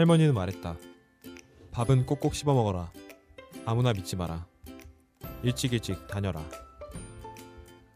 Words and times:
할머니는 0.00 0.32
말했다. 0.32 0.78
밥은 1.72 2.06
꼭꼭 2.06 2.34
씹어 2.34 2.54
먹어라. 2.54 2.90
아무나 3.66 3.92
믿지 3.92 4.16
마라. 4.16 4.46
일찍 5.42 5.74
일찍 5.74 6.06
다녀라. 6.06 6.42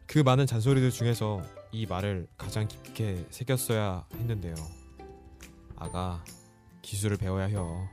그 0.06 0.18
많은 0.18 0.44
잔소리들 0.44 0.90
중에서 0.90 1.42
이 1.72 1.86
말을 1.86 2.28
가장 2.36 2.68
깊게 2.68 3.28
새겼어야 3.30 4.06
했는데요. 4.16 4.54
아가, 5.76 6.22
기술을 6.82 7.16
배워야 7.16 7.46
해요. 7.46 7.88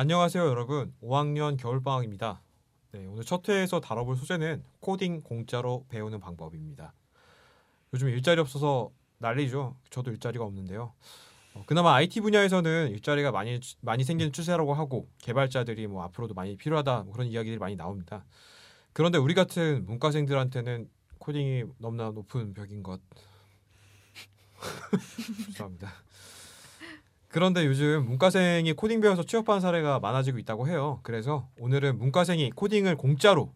안녕하세요, 0.00 0.46
여러분. 0.46 0.94
5학년 1.02 1.58
겨울방학입니다. 1.58 2.40
네, 2.92 3.04
오늘 3.04 3.22
첫 3.22 3.46
회에서 3.46 3.80
다뤄볼 3.80 4.16
소재는 4.16 4.64
코딩 4.80 5.20
공짜로 5.20 5.84
배우는 5.90 6.20
방법입니다. 6.20 6.94
요즘 7.92 8.08
일자리 8.08 8.40
없어서 8.40 8.90
난리죠. 9.18 9.76
저도 9.90 10.10
일자리가 10.10 10.42
없는데요. 10.42 10.94
어, 11.52 11.64
그나마 11.66 11.96
IT 11.96 12.22
분야에서는 12.22 12.92
일자리가 12.92 13.30
많이 13.30 13.60
많이 13.82 14.02
생기는 14.02 14.32
추세라고 14.32 14.72
하고 14.72 15.06
개발자들이 15.18 15.86
뭐 15.86 16.02
앞으로도 16.04 16.32
많이 16.32 16.56
필요하다 16.56 17.02
뭐 17.02 17.12
그런 17.12 17.26
이야기들이 17.26 17.58
많이 17.58 17.76
나옵니다. 17.76 18.24
그런데 18.94 19.18
우리 19.18 19.34
같은 19.34 19.84
문과생들한테는 19.84 20.88
코딩이 21.18 21.64
너무나 21.76 22.10
높은 22.10 22.54
벽인 22.54 22.82
것. 22.82 23.02
죄송합니다. 25.52 25.92
그런데 27.30 27.64
요즘 27.64 28.06
문과생이 28.06 28.72
코딩 28.72 29.00
배워서 29.00 29.22
취업하는 29.22 29.60
사례가 29.60 30.00
많아지고 30.00 30.38
있다고 30.38 30.66
해요. 30.68 30.98
그래서 31.04 31.48
오늘은 31.60 31.98
문과생이 31.98 32.50
코딩을 32.50 32.96
공짜로 32.96 33.52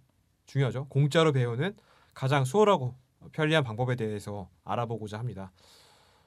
중요하죠. 0.47 0.87
공짜로 0.89 1.33
배우는 1.33 1.75
가장 2.15 2.45
수월하고 2.45 2.95
편리한 3.33 3.65
방법에 3.65 3.97
대해서 3.97 4.49
알아보고자 4.65 5.19
합니다. 5.19 5.51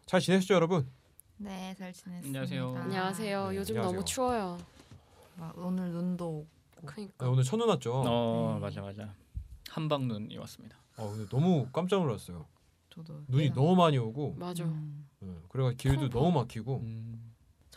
잘 0.06 0.20
지내시죠, 0.20 0.56
여러분? 0.56 0.90
네, 1.38 1.73
잘 1.78 1.94
지냈습니다. 1.94 2.28
안녕하세요. 2.28 2.75
안녕하세요. 2.84 3.50
네, 3.52 3.58
요즘 3.58 3.75
안녕하세요. 3.75 3.84
너무 3.95 4.06
추워요. 4.06 4.58
막 5.38 5.53
오늘 5.58 5.90
눈도 5.92 6.28
오고. 6.28 6.48
그러니까 6.86 7.25
네, 7.25 7.31
오늘 7.31 7.44
첫눈 7.44 7.70
왔죠. 7.70 7.94
어 8.06 8.53
네. 8.56 8.59
맞아 8.59 8.81
맞아 8.81 9.14
한방 9.70 10.08
눈이 10.08 10.36
왔습니다. 10.38 10.78
어, 10.98 11.09
근데 11.12 11.30
너무 11.30 11.68
깜짝 11.72 12.02
놀랐어요. 12.02 12.45
저도 12.90 13.14
눈이 13.28 13.50
그냥- 13.52 13.56
너무 13.56 13.75
많이 13.75 13.98
오고, 13.98 14.36
맞아. 14.38 14.64
음, 14.66 15.08
네, 15.20 15.30
그래가 15.50 15.72
길도 15.78 16.09
펑펑. 16.09 16.20
너무 16.22 16.40
막히고. 16.40 16.78
음. 16.84 17.27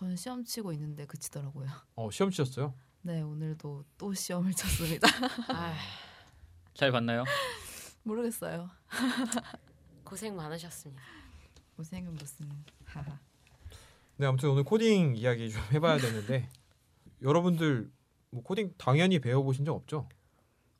저는 0.00 0.16
시험 0.16 0.42
치고 0.42 0.72
있는데 0.72 1.04
그치더라고요. 1.04 1.68
어, 1.96 2.10
시험 2.10 2.30
치셨어요? 2.30 2.72
네, 3.02 3.20
오늘도 3.20 3.84
또 3.98 4.14
시험을 4.14 4.54
쳤습니다. 4.54 5.06
아, 5.52 5.74
잘 6.72 6.90
봤나요? 6.90 7.22
모르겠어요. 8.04 8.70
고생 10.02 10.34
많으셨습니다. 10.36 11.02
고생은 11.76 12.14
무슨. 12.14 12.46
하하. 12.86 13.18
네, 14.16 14.24
아무튼 14.24 14.48
오늘 14.48 14.64
코딩 14.64 15.16
이야기 15.16 15.50
좀 15.50 15.60
해봐야 15.70 15.98
되는데 15.98 16.48
여러분들 17.20 17.90
뭐 18.30 18.42
코딩 18.42 18.72
당연히 18.78 19.18
배워보신 19.18 19.66
적 19.66 19.74
없죠? 19.74 20.08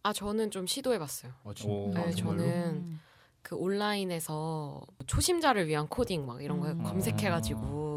아 0.03 0.15
저는 0.15 0.51
좀 0.51 0.67
시도해봤어요. 0.67 1.35
아, 1.45 1.53
진- 1.53 1.69
오. 1.71 1.93
아, 1.95 2.07
네, 2.07 2.13
정말로? 2.13 2.39
저는 2.39 2.67
음. 2.75 3.01
그 3.43 3.55
온라인에서 3.55 4.81
초심자를 5.07 5.69
위한 5.69 5.89
코딩 5.89 6.25
막 6.25 6.43
이런 6.43 6.59
거 6.61 6.71
음. 6.71 6.83
검색해가지고 6.83 7.90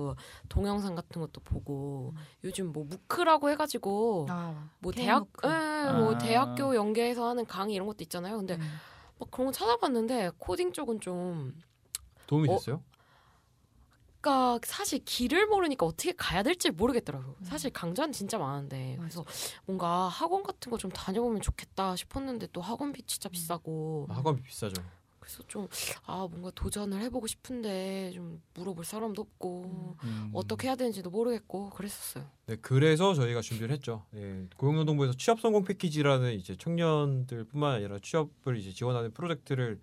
동영상 0.49 0.95
같은 0.95 1.21
것도 1.21 1.41
보고 1.41 2.13
음. 2.15 2.21
요즘 2.43 2.71
뭐 2.71 2.83
무크라고 2.85 3.49
해가지고 3.49 4.27
아, 4.29 4.69
뭐 4.79 4.91
대학. 4.91 5.27
예, 5.45 5.91
뭐 5.91 6.15
아. 6.15 6.17
대학교 6.17 6.75
연계해서 6.75 7.27
하는 7.29 7.45
강의 7.45 7.75
이런 7.75 7.87
것도 7.87 8.03
있잖아요. 8.03 8.37
근데 8.37 8.55
음. 8.55 8.71
막 9.19 9.29
그런 9.31 9.47
거 9.47 9.51
찾아봤는데 9.51 10.31
코딩 10.37 10.73
쪽은 10.73 10.99
좀 11.01 11.55
도움이 12.27 12.49
어? 12.49 12.53
됐어요? 12.53 12.83
그러니까 14.21 14.59
사실 14.65 14.99
길을 15.03 15.47
모르니까 15.47 15.85
어떻게 15.85 16.13
가야 16.13 16.43
될지 16.43 16.71
모르겠더라고요. 16.71 17.35
음. 17.37 17.43
사실 17.43 17.69
강좌는 17.71 18.13
진짜 18.13 18.37
많은데. 18.37 18.95
그래서 18.97 19.25
뭔가 19.65 20.07
학원 20.07 20.43
같은 20.43 20.71
거 20.71 20.77
좀 20.77 20.89
다녀보면 20.91 21.41
좋겠다 21.41 21.95
싶었는데 21.97 22.47
또 22.53 22.61
학원비 22.61 23.03
진짜 23.03 23.27
음. 23.27 23.31
비싸고 23.31 24.07
아, 24.09 24.15
학원비 24.15 24.41
비싸죠. 24.43 24.81
그래서 25.23 25.41
좀 25.47 25.67
아 26.05 26.27
뭔가 26.29 26.51
도전을 26.53 26.99
해보고 27.03 27.27
싶은데 27.27 28.11
좀 28.13 28.41
물어볼 28.55 28.83
사람도 28.83 29.21
없고 29.21 29.95
음. 30.03 30.29
어떻게 30.33 30.67
해야 30.67 30.75
되는지도 30.75 31.09
모르겠고 31.09 31.69
그랬었어요. 31.69 32.25
네, 32.47 32.57
그래서 32.61 33.13
저희가 33.13 33.41
준비를 33.41 33.71
했죠. 33.73 34.03
네, 34.11 34.45
고용노동부에서 34.57 35.13
취업 35.13 35.39
성공 35.39 35.63
패키지라는 35.63 36.33
이제 36.33 36.55
청년들뿐만 36.57 37.75
아니라 37.75 37.99
취업을 38.01 38.57
이제 38.57 38.71
지원하는 38.71 39.11
프로젝트를 39.11 39.79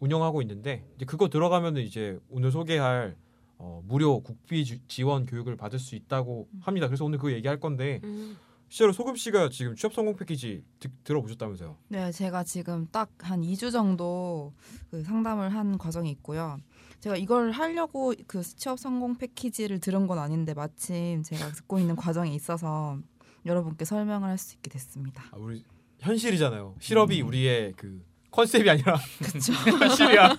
운영하고 0.00 0.42
있는데 0.42 0.84
이제 0.96 1.04
그거 1.04 1.28
들어가면은 1.28 1.82
이제 1.82 2.18
오늘 2.28 2.50
소개할 2.50 3.16
어, 3.58 3.80
무료 3.86 4.20
국비 4.20 4.64
주- 4.64 4.80
지원 4.88 5.24
교육을 5.26 5.56
받을 5.56 5.78
수 5.78 5.94
있다고 5.94 6.48
합니다. 6.60 6.88
그래서 6.88 7.04
오늘 7.04 7.18
그 7.20 7.32
얘기할 7.32 7.60
건데 7.60 8.00
음. 8.02 8.36
실제로 8.72 8.90
소금 8.94 9.16
씨가 9.16 9.50
지금 9.50 9.76
취업 9.76 9.92
성공 9.92 10.16
패키지 10.16 10.64
드- 10.80 10.88
들어보셨다면서요? 11.04 11.76
네, 11.88 12.10
제가 12.10 12.42
지금 12.42 12.88
딱 12.90 13.10
한 13.18 13.42
2주 13.42 13.70
정도 13.70 14.54
그 14.90 15.02
상담을 15.04 15.54
한 15.54 15.76
과정이 15.76 16.10
있고요. 16.12 16.56
제가 17.00 17.18
이걸 17.18 17.50
하려고 17.50 18.14
그 18.26 18.42
취업 18.42 18.78
성공 18.80 19.14
패키지를 19.18 19.78
들은 19.78 20.06
건 20.06 20.18
아닌데 20.18 20.54
마침 20.54 21.22
제가 21.22 21.52
듣고 21.52 21.78
있는 21.80 21.96
과정에 21.96 22.34
있어서 22.34 22.98
여러분께 23.44 23.84
설명을 23.84 24.26
할 24.30 24.38
수 24.38 24.54
있게 24.54 24.70
됐습니다. 24.70 25.22
아, 25.32 25.36
우리 25.36 25.62
현실이잖아요. 26.00 26.76
실업이 26.80 27.20
음. 27.20 27.26
우리의 27.28 27.74
그 27.76 28.02
컨셉이 28.30 28.70
아니라. 28.70 28.96
현실이야. 29.80 30.34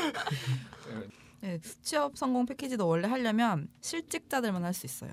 네, 1.42 1.60
취업 1.82 2.16
성공 2.16 2.46
패키지도 2.46 2.88
원래 2.88 3.06
하려면 3.08 3.68
실직자들만 3.82 4.64
할 4.64 4.72
수 4.72 4.86
있어요. 4.86 5.12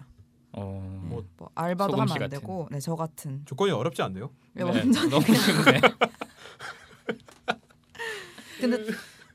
어. 0.54 1.02
뭐, 1.04 1.24
뭐 1.38 1.50
알바도 1.56 1.94
하면 1.94 2.08
씨안 2.08 2.20
같은. 2.20 2.40
되고, 2.40 2.68
네, 2.72 2.80
저 2.80 2.96
같은. 2.96 3.44
조건이 3.46 3.72
어렵지 3.72 4.02
않네요. 4.02 4.30
네, 4.54 4.64
네, 4.64 4.70
완전. 4.70 5.10
너무 5.10 5.26
쉬운데. 5.26 5.82
근데 8.60 8.86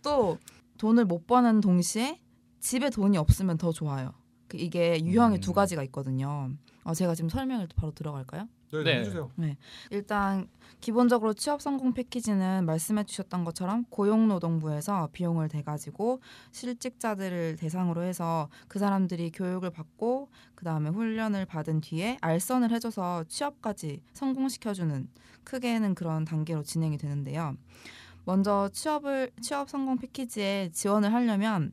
또 0.02 0.38
돈을 0.78 1.04
못 1.06 1.26
버는 1.26 1.60
동시에 1.60 2.20
집에 2.60 2.90
돈이 2.90 3.16
없으면 3.16 3.58
더 3.58 3.72
좋아요. 3.72 4.12
그 4.48 4.58
이게 4.58 5.00
유형이 5.02 5.36
음. 5.36 5.40
두 5.40 5.52
가지가 5.52 5.82
있거든요. 5.84 6.50
어, 6.82 6.94
제가 6.94 7.14
지금 7.14 7.30
설명을 7.30 7.68
바로 7.74 7.92
들어갈까요? 7.92 8.48
네, 8.82 8.84
네. 8.84 8.92
네. 8.94 9.00
해주세요. 9.00 9.30
일단 9.90 10.48
기본적으로 10.80 11.32
취업 11.32 11.62
성공 11.62 11.94
패키지는 11.94 12.66
말씀해 12.66 13.04
주셨던 13.04 13.44
것처럼 13.44 13.84
고용노동부에서 13.88 15.08
비용을 15.12 15.48
대 15.48 15.62
가지고 15.62 16.20
실직자들을 16.52 17.56
대상으로 17.56 18.02
해서 18.02 18.48
그 18.68 18.78
사람들이 18.78 19.30
교육을 19.30 19.70
받고 19.70 20.28
그 20.54 20.64
다음에 20.64 20.90
훈련을 20.90 21.46
받은 21.46 21.80
뒤에 21.80 22.18
알선을 22.20 22.70
해줘서 22.70 23.24
취업까지 23.28 24.02
성공시켜주는 24.12 25.08
크게는 25.44 25.94
그런 25.94 26.24
단계로 26.24 26.62
진행이 26.62 26.98
되는데요. 26.98 27.56
먼저 28.24 28.68
취업을 28.72 29.30
취업 29.40 29.68
성공 29.68 29.98
패키지에 29.98 30.70
지원을 30.72 31.12
하려면 31.12 31.72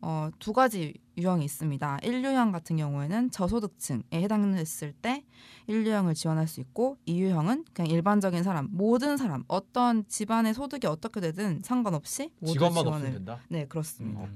어, 0.00 0.30
두 0.38 0.52
가지 0.52 0.94
유형이 1.16 1.44
있습니다. 1.44 1.98
1유형 2.02 2.52
같은 2.52 2.76
경우에는 2.76 3.30
저소득층에 3.30 4.02
해당됐을 4.12 4.92
때 4.92 5.24
1유형을 5.68 6.14
지원할 6.14 6.46
수 6.46 6.60
있고 6.60 6.96
2유형은 7.08 7.64
그냥 7.72 7.90
일반적인 7.90 8.42
사람, 8.44 8.68
모든 8.70 9.16
사람, 9.16 9.42
어떤 9.48 10.06
집안의 10.06 10.54
소득이 10.54 10.86
어떻게 10.86 11.20
되든 11.20 11.62
상관없이 11.64 12.30
직업만 12.44 12.84
지원을. 12.84 13.24
네, 13.48 13.66
그렇습니다. 13.66 14.20
음. 14.22 14.34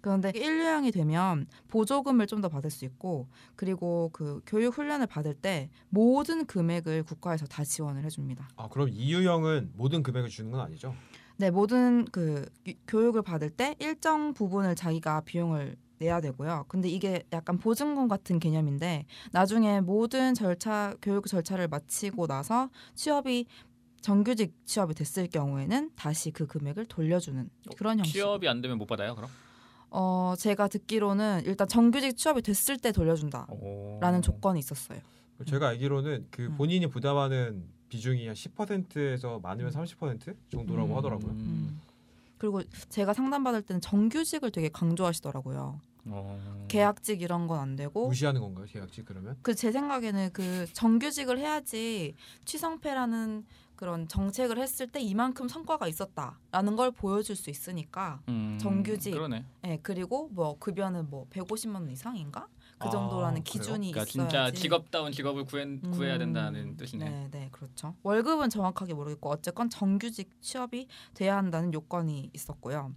그런데 0.00 0.30
1유형이 0.32 0.92
되면 0.92 1.46
보조금을 1.68 2.26
좀 2.26 2.38
더 2.40 2.48
받을 2.48 2.70
수 2.70 2.84
있고 2.84 3.26
그리고 3.56 4.10
그 4.12 4.40
교육 4.46 4.78
훈련을 4.78 5.08
받을 5.08 5.34
때 5.34 5.70
모든 5.88 6.46
금액을 6.46 7.02
국가에서 7.02 7.46
다 7.46 7.64
지원을 7.64 8.04
해 8.04 8.08
줍니다. 8.08 8.48
아 8.56 8.68
그럼 8.68 8.88
이유형은 8.90 9.72
모든 9.74 10.04
금액을 10.04 10.28
주는 10.28 10.52
건 10.52 10.60
아니죠? 10.60 10.94
네, 11.40 11.50
모든 11.52 12.04
그 12.06 12.44
유- 12.66 12.74
교육을 12.88 13.22
받을 13.22 13.48
때 13.48 13.76
일정 13.78 14.34
부분을 14.34 14.74
자기가 14.74 15.20
비용을 15.20 15.76
내야 15.98 16.20
되고요. 16.20 16.64
근데 16.68 16.88
이게 16.88 17.22
약간 17.32 17.58
보증금 17.58 18.08
같은 18.08 18.40
개념인데 18.40 19.06
나중에 19.32 19.80
모든 19.80 20.34
절차 20.34 20.94
교육 21.00 21.26
절차를 21.28 21.68
마치고 21.68 22.26
나서 22.26 22.70
취업이 22.96 23.46
정규직 24.00 24.52
취업이 24.64 24.94
됐을 24.94 25.28
경우에는 25.28 25.90
다시 25.96 26.30
그 26.32 26.46
금액을 26.46 26.86
돌려주는 26.86 27.48
그런 27.76 27.98
형식. 27.98 28.12
취업이 28.14 28.48
안 28.48 28.60
되면 28.60 28.78
못 28.78 28.86
받아요, 28.86 29.14
그럼? 29.14 29.30
어, 29.90 30.34
제가 30.36 30.66
듣기로는 30.68 31.42
일단 31.46 31.66
정규직 31.68 32.16
취업이 32.16 32.42
됐을 32.42 32.76
때 32.78 32.90
돌려준다라는 32.92 34.18
오. 34.18 34.20
조건이 34.22 34.58
있었어요. 34.58 34.98
제가 35.46 35.68
알기로는 35.68 36.26
그 36.30 36.46
음. 36.46 36.56
본인이 36.56 36.86
부담하는 36.88 37.64
비중이 37.88 38.26
한 38.26 38.34
10%에서 38.34 39.40
많으면 39.42 39.70
30% 39.72 40.34
정도라고 40.50 40.92
음. 40.92 40.96
하더라고요. 40.96 41.30
음. 41.32 41.80
그리고 42.36 42.62
제가 42.88 43.14
상담 43.14 43.42
받을 43.44 43.62
때는 43.62 43.80
정규직을 43.80 44.50
되게 44.52 44.68
강조하시더라고요. 44.68 45.80
어. 46.10 46.64
계약직 46.68 47.20
이런 47.20 47.46
건 47.48 47.58
안 47.58 47.76
되고 47.76 48.06
무시하는 48.08 48.40
건가요, 48.40 48.66
계약직 48.68 49.04
그러면? 49.04 49.36
그 49.42 49.54
제 49.54 49.72
생각에는 49.72 50.30
그 50.32 50.66
정규직을 50.72 51.38
해야지 51.38 52.14
취성패라는 52.44 53.44
그런 53.76 54.08
정책을 54.08 54.58
했을 54.58 54.86
때 54.88 55.00
이만큼 55.00 55.48
성과가 55.48 55.86
있었다라는 55.86 56.76
걸 56.76 56.90
보여줄 56.92 57.36
수 57.36 57.50
있으니까 57.50 58.20
음, 58.28 58.58
정규직. 58.60 59.12
그러네. 59.12 59.44
예 59.66 59.78
그리고 59.82 60.28
뭐 60.32 60.56
급여는 60.58 61.10
뭐 61.10 61.26
150만 61.30 61.74
원 61.74 61.90
이상인가 61.90 62.48
그 62.78 62.86
아, 62.86 62.90
진도라는 62.90 63.42
그래요? 63.42 63.44
기준이 63.44 63.90
그러니까 63.92 64.02
있어야지 64.02 64.12
진짜 64.12 64.50
직업다운 64.50 65.12
직업을 65.12 65.44
구해, 65.44 65.64
구해야 65.90 66.14
음, 66.14 66.18
된다는 66.18 66.76
뜻이네. 66.76 67.08
네, 67.08 67.28
네, 67.30 67.48
그렇죠. 67.50 67.94
월급은 68.02 68.50
정확하게 68.50 68.94
모르겠고 68.94 69.30
어쨌건 69.30 69.68
정규직 69.68 70.40
취업이 70.40 70.86
돼야 71.14 71.36
한다는 71.36 71.72
요건이 71.74 72.30
있었고요. 72.32 72.94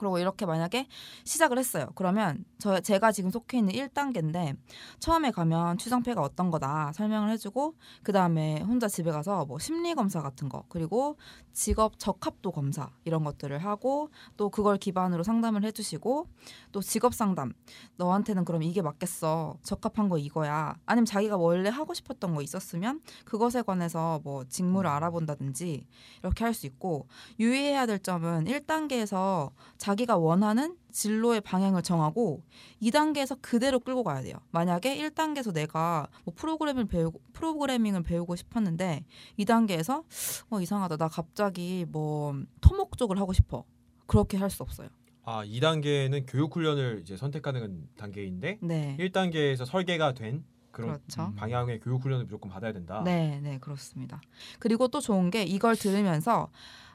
그리고 0.00 0.18
이렇게 0.18 0.46
만약에 0.46 0.86
시작을 1.24 1.58
했어요. 1.58 1.88
그러면 1.94 2.44
저 2.58 2.80
제가 2.80 3.12
지금 3.12 3.30
속해 3.30 3.58
있는 3.58 3.74
1단계인데 3.74 4.56
처음에 4.98 5.30
가면 5.30 5.78
취성패가 5.78 6.20
어떤 6.20 6.50
거다 6.50 6.92
설명을 6.94 7.30
해주고 7.30 7.74
그 8.02 8.12
다음에 8.12 8.60
혼자 8.62 8.88
집에 8.88 9.10
가서 9.10 9.44
뭐 9.44 9.58
심리 9.58 9.94
검사 9.94 10.22
같은 10.22 10.48
거 10.48 10.64
그리고 10.68 11.16
직업 11.52 11.98
적합도 11.98 12.52
검사 12.52 12.90
이런 13.04 13.24
것들을 13.24 13.58
하고 13.58 14.08
또 14.36 14.48
그걸 14.50 14.78
기반으로 14.78 15.22
상담을 15.22 15.64
해주시고 15.64 16.26
또 16.72 16.80
직업 16.80 17.14
상담. 17.14 17.52
너한테는 17.96 18.44
그럼 18.44 18.62
이게 18.62 18.82
맞겠어. 18.82 19.58
적합한 19.62 20.08
거 20.08 20.18
이거야. 20.18 20.76
아니면 20.86 21.04
자기가 21.04 21.36
원래 21.36 21.68
하고 21.68 21.94
싶었던 21.94 22.34
거 22.34 22.42
있었으면 22.42 23.00
그것에 23.24 23.62
관해서 23.62 24.20
뭐 24.24 24.44
직무를 24.44 24.88
알아본다든지 24.90 25.86
이렇게 26.22 26.44
할 26.44 26.50
수 26.54 26.66
있고 26.66 27.06
유의해야 27.38 27.86
될 27.86 27.98
점은 28.00 28.44
1단계에서 28.44 29.52
자 29.78 29.89
기가 29.94 30.16
원하는 30.16 30.76
진로의 30.92 31.40
방향을 31.40 31.82
정하고 31.82 32.42
2단계에서 32.82 33.38
그대로 33.40 33.78
끌고 33.80 34.02
가야 34.04 34.22
돼요. 34.22 34.34
만약에 34.50 34.96
1단계에서 34.98 35.52
내가 35.52 36.08
뭐 36.24 36.34
프로그램을 36.36 36.86
배우고 36.86 37.20
프로그래밍을 37.32 38.02
배우고 38.02 38.36
싶었는데 38.36 39.04
2단계에서 39.38 40.04
어 40.50 40.60
이상하다. 40.60 40.96
나 40.96 41.08
갑자기 41.08 41.84
뭐 41.88 42.34
토목 42.60 42.96
쪽을 42.98 43.18
하고 43.20 43.32
싶어. 43.32 43.64
그렇게 44.06 44.36
할 44.36 44.50
수 44.50 44.62
없어요. 44.62 44.88
아, 45.22 45.44
2단계는 45.44 46.24
교육 46.26 46.56
훈련을 46.56 47.00
이제 47.02 47.16
선택하는 47.16 47.88
단계인데 47.96 48.58
네. 48.62 48.96
1단계에서 48.98 49.64
설계가 49.64 50.14
된 50.14 50.44
그런 50.72 50.94
그렇죠. 50.94 51.26
음. 51.26 51.34
방향의 51.36 51.80
교육 51.80 52.02
훈련을 52.02 52.24
무조건 52.24 52.50
받아야 52.50 52.72
된다. 52.72 53.02
네, 53.04 53.38
네, 53.42 53.58
그렇습니다. 53.58 54.20
그리고 54.58 54.88
또 54.88 55.00
좋은 55.00 55.30
게 55.30 55.42
이걸 55.44 55.76
들으면서 55.76 56.48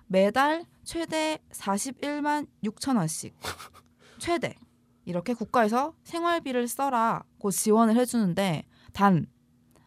매달 0.08 0.66
최대 0.84 1.40
41만 1.52 2.48
6천 2.64 2.98
원씩 2.98 3.36
최대 4.20 4.56
이렇게 5.06 5.34
국가에서 5.34 5.94
생활비를 6.04 6.68
써라고 6.68 7.52
지원을 7.52 7.96
해주는데 7.96 8.66
단 8.94 9.28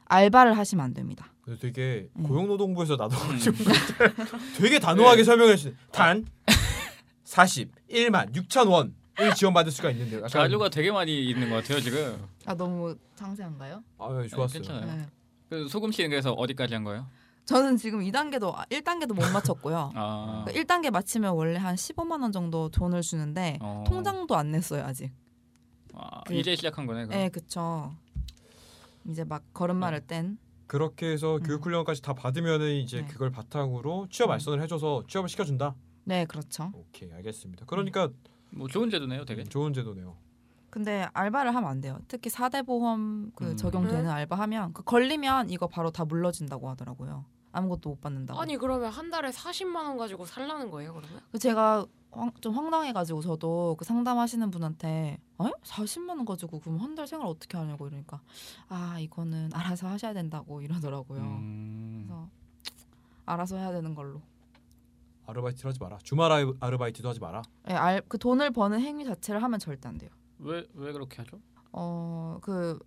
알바를 0.06 0.56
하시면 0.56 0.84
안 0.84 0.94
됩니다. 0.94 1.32
되게 1.60 2.08
음. 2.16 2.24
고용노동부에서 2.24 2.96
나도 2.96 3.16
음. 3.16 3.38
지금 3.38 3.64
되게 4.58 4.78
단호하게 4.78 5.24
설명해 5.24 5.56
주신 5.56 5.76
단 5.90 6.26
41만 7.24 8.34
6천 8.34 8.68
원을 8.70 9.34
지원받을 9.34 9.72
수가 9.72 9.90
있는데요. 9.90 10.18
약간 10.18 10.30
자료가 10.30 10.68
되게 10.68 10.90
많이 10.90 11.28
있는 11.28 11.48
것 11.50 11.56
같아요 11.56 11.80
지금. 11.80 12.26
아 12.46 12.54
너무 12.54 12.96
상세한가요? 13.14 13.82
아, 13.98 14.18
네, 14.20 14.28
좋았어요. 14.28 14.62
괜찮아요. 14.62 14.96
네. 14.96 15.06
그 15.48 15.68
소금씨 15.68 16.06
그래서 16.08 16.32
어디까지 16.32 16.74
한 16.74 16.84
거예요? 16.84 17.06
저는 17.48 17.78
지금 17.78 18.00
2단계도 18.00 18.54
1단계도 18.68 19.14
못 19.14 19.22
맞췄고요. 19.32 19.92
아, 19.96 20.44
1단계 20.48 20.90
마치면 20.90 21.32
원래 21.32 21.58
한 21.58 21.76
15만 21.76 22.20
원 22.20 22.30
정도 22.30 22.68
돈을 22.68 23.00
주는데 23.00 23.56
어. 23.62 23.84
통장도 23.86 24.36
안 24.36 24.50
냈어요 24.50 24.84
아직. 24.84 25.10
아, 25.94 26.20
그- 26.26 26.34
이제 26.34 26.54
시작한 26.54 26.84
거네. 26.86 27.06
그럼. 27.06 27.18
네, 27.18 27.30
그쵸. 27.30 27.94
이제 29.06 29.24
막 29.24 29.42
걸음마를 29.54 30.06
뗀. 30.06 30.36
그렇게 30.66 31.10
해서 31.10 31.36
음. 31.36 31.42
교육 31.42 31.64
훈련까지 31.64 32.02
다 32.02 32.12
받으면은 32.12 32.70
이제 32.74 33.00
네. 33.00 33.06
그걸 33.06 33.30
바탕으로 33.30 34.08
취업 34.10 34.28
음. 34.28 34.32
알선을 34.32 34.60
해줘서 34.64 35.04
취업을 35.08 35.30
시켜준다. 35.30 35.74
네, 36.04 36.26
그렇죠. 36.26 36.70
오케이 36.74 37.10
알겠습니다. 37.10 37.64
그러니까 37.64 38.10
뭐 38.50 38.68
좋은 38.68 38.90
제도네요, 38.90 39.24
되게. 39.24 39.40
음, 39.40 39.48
좋은 39.48 39.72
제도네요. 39.72 40.18
근데 40.68 41.08
알바를 41.14 41.54
하면 41.54 41.70
안 41.70 41.80
돼요. 41.80 41.98
특히 42.08 42.28
4대 42.28 42.66
보험 42.66 43.32
그 43.34 43.52
음. 43.52 43.56
적용되는 43.56 44.04
네? 44.04 44.10
알바 44.10 44.36
하면 44.36 44.74
그 44.74 44.82
걸리면 44.84 45.48
이거 45.48 45.66
바로 45.66 45.90
다 45.90 46.04
물러진다고 46.04 46.68
하더라고요. 46.68 47.24
아무것도 47.58 47.90
못 47.90 48.00
받는다고. 48.00 48.40
아니 48.40 48.56
그러면 48.56 48.90
한 48.90 49.10
달에 49.10 49.30
40만 49.30 49.76
원 49.76 49.96
가지고 49.98 50.24
살라는 50.24 50.70
거예요 50.70 50.94
그러면? 50.94 51.20
그 51.30 51.38
제가 51.38 51.86
황, 52.10 52.32
좀 52.40 52.54
황당해가지고 52.54 53.20
저도 53.20 53.76
그 53.78 53.84
상담하시는 53.84 54.50
분한테 54.50 55.18
어? 55.38 55.50
40만 55.62 56.08
원 56.10 56.24
가지고 56.24 56.60
그럼 56.60 56.78
한 56.80 56.94
달 56.94 57.06
생활 57.06 57.26
어떻게 57.28 57.56
하냐고 57.58 57.86
이러니까 57.86 58.20
아 58.68 58.98
이거는 58.98 59.50
알아서 59.52 59.86
하셔야 59.88 60.12
된다고 60.14 60.62
이러더라고요. 60.62 61.20
음. 61.20 62.04
그래서 62.08 62.28
알아서 63.26 63.56
해야 63.56 63.70
되는 63.72 63.94
걸로. 63.94 64.22
아르바이트를 65.26 65.68
하지 65.68 65.78
마라. 65.80 65.98
주말 66.02 66.32
아르- 66.32 66.54
아르바이트도 66.58 67.08
하지 67.10 67.20
마라. 67.20 67.42
예, 67.68 67.74
알, 67.74 68.00
그 68.08 68.16
돈을 68.18 68.50
버는 68.50 68.80
행위 68.80 69.04
자체를 69.04 69.42
하면 69.42 69.58
절대 69.60 69.86
안 69.88 69.98
돼요. 69.98 70.10
왜, 70.38 70.66
왜 70.72 70.92
그렇게 70.92 71.18
하죠? 71.18 71.38
어그 71.70 72.72
음, 72.72 72.78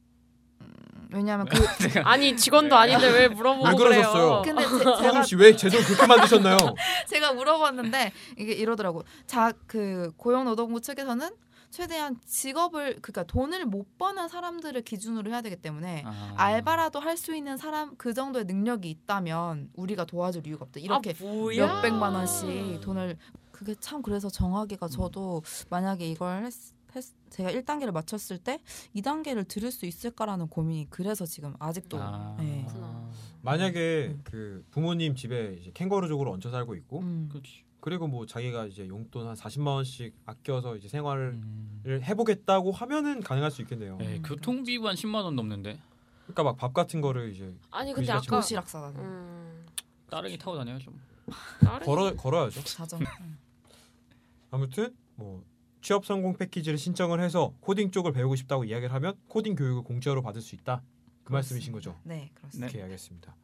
왜냐하면 1.14 1.46
그 1.50 1.58
아니 2.06 2.36
직원도 2.38 2.76
아닌데 2.76 3.10
왜 3.10 3.28
물어보고 3.28 3.68
왜 3.68 3.76
그래요? 3.76 4.12
그러셨어요? 4.12 4.42
근데 4.46 4.64
제, 4.64 4.78
제가 5.04 5.24
씨왜 5.24 5.56
제도를 5.58 5.86
그렇게 5.86 6.08
만드셨나요? 6.08 6.58
제가 7.08 7.34
물어봤는데 7.34 8.12
이게 8.38 8.54
이러더라고. 8.54 9.04
자 9.28 9.52
그 9.68 10.12
고용노동부 10.18 10.80
측에서는 10.82 11.30
최대한 11.70 12.18
직업을 12.26 13.00
그러니까 13.02 13.24
돈을 13.24 13.66
못 13.66 13.98
버는 13.98 14.28
사람들을 14.28 14.82
기준으로 14.82 15.32
해야 15.32 15.42
되기 15.42 15.56
때문에 15.56 16.04
아. 16.06 16.34
알바라도 16.36 17.00
할 17.00 17.16
수 17.18 17.34
있는 17.36 17.56
사람 17.58 17.96
그 17.98 18.14
정도의 18.14 18.44
능력이 18.46 18.90
있다면 18.90 19.70
우리가 19.76 20.06
도와줄 20.06 20.48
이유가 20.48 20.64
없다. 20.66 20.80
이렇게 20.82 21.12
아, 21.12 21.24
뭐야? 21.24 21.68
몇백만 21.76 22.14
원씩 22.14 22.82
돈을 22.82 23.18
그게 23.52 23.76
참 23.80 24.02
그래서 24.02 24.30
정하기가 24.30 24.88
저도 24.88 25.44
만약에 25.70 26.06
이걸 26.10 26.46
했, 26.46 26.54
했 26.96 27.04
제가 27.30 27.52
1단계를 27.52 27.92
마쳤을 27.92 28.38
때 28.38 28.60
2단계를 28.96 29.48
들을 29.48 29.72
수 29.72 29.86
있을까라는 29.86 30.48
고민이 30.48 30.88
그래서 30.90 31.26
지금 31.26 31.54
아직도 31.60 31.98
아. 32.00 32.36
네. 32.40 32.66
그렇구나. 32.68 33.10
만약에 33.42 34.08
음. 34.12 34.22
그 34.24 34.66
부모님 34.72 35.16
집에 35.16 35.58
이제 35.60 35.72
캥거루족으로 35.74 36.32
얹혀 36.32 36.50
살고 36.52 36.76
있고 36.76 37.00
음. 37.00 37.30
그리고 37.80 38.08
뭐 38.08 38.26
자기가 38.28 38.68
이제 38.68 38.88
용돈 38.88 39.28
한 39.28 39.36
40만 39.36 39.68
원씩 39.68 40.14
아껴서 40.26 40.76
이제 40.78 40.88
생활을 40.88 41.32
음. 41.34 41.82
해보겠다고 42.04 42.72
하면은 42.72 43.22
가능할 43.22 43.50
수 43.50 43.62
있겠네요. 43.64 43.98
네, 43.98 44.18
음, 44.18 44.22
교통비만 44.22 44.90
한 44.90 44.96
10만 44.96 45.24
원 45.24 45.36
넘는데 45.36 45.80
그러니까 46.26 46.44
막 46.44 46.58
밥 46.58 46.74
같은 46.74 47.02
거를 47.02 47.34
이제 47.34 47.54
아니 47.72 47.92
그 47.92 47.98
근데 47.98 48.12
아까 48.12 48.22
도시락 48.22 48.70
싸다니 48.70 48.98
음, 49.00 49.66
따릉이 50.10 50.38
타고 50.38 50.56
다녀요 50.58 50.78
좀. 50.78 51.00
걸어 51.84 52.14
걸어야죠. 52.16 52.64
자전 52.64 53.02
음. 53.02 53.38
아무튼 54.52 54.96
뭐 55.16 55.44
취업 55.82 56.06
성공 56.06 56.34
패키지를 56.34 56.78
신청을 56.78 57.20
해서 57.22 57.54
코딩 57.60 57.92
쪽을 57.92 58.14
배우고 58.14 58.36
싶다고 58.36 58.64
이야기를 58.64 58.94
하면 58.94 59.16
코딩 59.28 59.56
교육을 59.56 59.84
공짜로 59.84 60.22
받을 60.22 60.42
수 60.42 60.56
있다. 60.56 60.84
그 61.24 61.34
말씀이신 61.34 61.74
거죠. 61.74 62.00
네 62.04 62.30
그렇습니다. 62.36 62.68
네. 62.68 62.72
오케이 62.72 62.82
알겠습니다. 62.84 63.36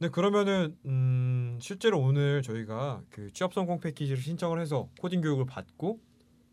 네 0.00 0.08
그러면은 0.10 0.76
음, 0.84 1.58
실제로 1.60 2.00
오늘 2.00 2.42
저희가 2.42 3.02
그 3.10 3.32
취업 3.32 3.52
성공 3.54 3.80
패키지를 3.80 4.22
신청을 4.22 4.60
해서 4.60 4.88
코딩 5.00 5.22
교육을 5.22 5.46
받고 5.46 5.98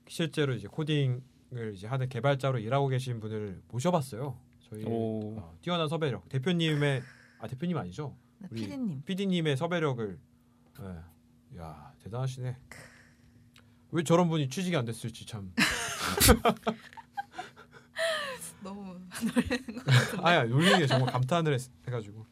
실제로 0.08 0.54
이제 0.54 0.68
코딩을 0.68 1.74
이제 1.74 1.88
하는 1.88 2.08
개발자로 2.10 2.60
일하고 2.60 2.88
계신 2.88 3.20
분을 3.20 3.62
모셔봤어요. 3.68 4.38
저희 4.70 4.84
오. 4.86 5.38
어, 5.38 5.58
뛰어난 5.62 5.88
섭외력 5.88 6.28
대표님의 6.30 7.04
아 7.40 7.48
대표님 7.48 7.78
아니죠? 7.78 8.16
네, 8.40 8.48
우리 8.52 8.62
피디님 8.62 9.04
PD님의 9.06 9.58
섭외력을 9.58 10.18
예. 10.82 11.58
야 11.60 11.94
대단하시네. 12.00 12.58
왜 13.92 14.04
저런 14.04 14.30
분이 14.30 14.50
취직이 14.50 14.76
안 14.76 14.86
됐을지 14.86 15.26
참. 15.26 15.54
너무 18.64 18.96
아야 20.24 20.44
놀리는 20.44 20.80
게 20.80 20.88
정말 20.88 21.12
감탄을 21.12 21.54
했, 21.54 21.62
해가지고. 21.88 22.26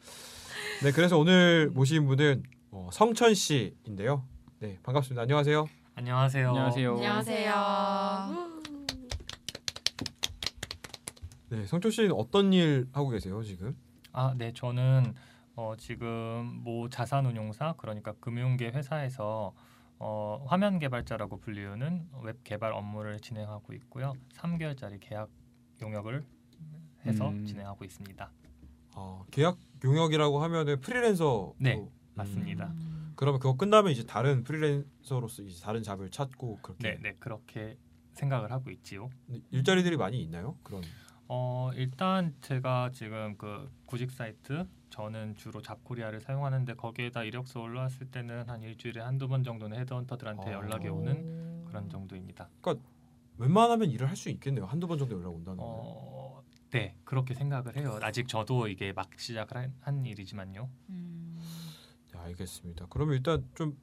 네 0.82 0.90
그래서 0.92 1.16
오늘 1.18 1.70
모신 1.70 2.06
분은 2.06 2.42
어, 2.72 2.88
성천 2.92 3.34
씨인데요. 3.34 4.24
네 4.58 4.78
반갑습니다. 4.82 5.22
안녕하세요. 5.22 5.66
안녕하세요. 5.94 6.48
안녕하세요. 6.48 6.92
안녕하세요. 6.94 8.54
네 11.50 11.66
성천 11.66 11.90
씨는 11.92 12.12
어떤 12.12 12.52
일 12.52 12.88
하고 12.92 13.10
계세요 13.10 13.40
지금? 13.44 13.76
아, 14.12 14.34
네, 14.36 14.52
저는 14.52 15.14
어, 15.56 15.74
지금 15.78 16.62
모 16.64 16.88
자산운용사 16.88 17.74
그러니까 17.78 18.12
금융계 18.20 18.70
회사에서 18.70 19.54
어, 19.98 20.44
화면 20.48 20.78
개발자라고 20.78 21.38
불리우는 21.38 22.08
웹 22.22 22.44
개발 22.44 22.72
업무를 22.72 23.20
진행하고 23.20 23.72
있고요. 23.74 24.14
3개월짜리 24.34 24.98
계약 25.00 25.30
용역을 25.80 26.24
해서 27.06 27.28
음. 27.28 27.44
진행하고 27.44 27.84
있습니다. 27.84 28.30
어, 28.96 29.24
계약 29.30 29.58
용역이라고 29.82 30.42
하면은 30.42 30.80
프리랜서. 30.80 31.54
네. 31.58 31.86
맞습니다. 32.14 32.66
음. 32.66 33.12
그러면 33.16 33.40
그거 33.40 33.56
끝나면 33.56 33.92
이제 33.92 34.04
다른 34.04 34.44
프리랜서로서 34.44 35.42
이제 35.42 35.62
다른 35.62 35.82
잡을 35.82 36.10
찾고 36.10 36.58
그렇게. 36.62 36.90
네, 36.90 36.98
네, 37.00 37.16
그렇게 37.18 37.76
생각을 38.14 38.50
하고 38.52 38.70
있지요. 38.70 39.10
일자리들이 39.50 39.96
많이 39.96 40.22
있나요? 40.22 40.56
그런 40.62 40.82
어 41.26 41.70
일단 41.74 42.34
제가 42.40 42.90
지금 42.92 43.36
그 43.36 43.70
구직 43.86 44.10
사이트 44.10 44.66
저는 44.94 45.34
주로 45.34 45.60
잡코리아를 45.60 46.20
사용하는데 46.20 46.74
거기에다 46.74 47.24
이력서 47.24 47.60
올라왔을 47.60 48.12
때는 48.12 48.48
한 48.48 48.62
일주일에 48.62 49.00
한두 49.00 49.26
번 49.26 49.42
정도는 49.42 49.76
헤드헌터들한테 49.80 50.50
아. 50.50 50.52
연락이 50.52 50.86
오는 50.86 51.64
그런 51.64 51.90
정도입니다. 51.90 52.48
웬만하면 53.38 53.90
일을 53.90 54.08
할 54.08 54.14
수 54.14 54.30
있겠네요. 54.30 54.66
한두 54.66 54.86
번 54.86 54.96
정도 54.96 55.16
연락 55.16 55.30
온다는 55.34 55.56
거. 55.56 55.64
어, 55.66 56.44
네 56.70 56.96
그렇게 57.02 57.34
생각을 57.34 57.76
해요. 57.76 57.98
아직 58.02 58.28
저도 58.28 58.68
이게 58.68 58.92
막 58.92 59.10
시작을 59.18 59.56
한, 59.56 59.74
한 59.80 60.06
일이지만요. 60.06 60.70
음. 60.90 61.40
네, 62.12 62.18
알겠습니다. 62.20 62.86
그러면 62.88 63.16
일단 63.16 63.44
좀 63.56 63.76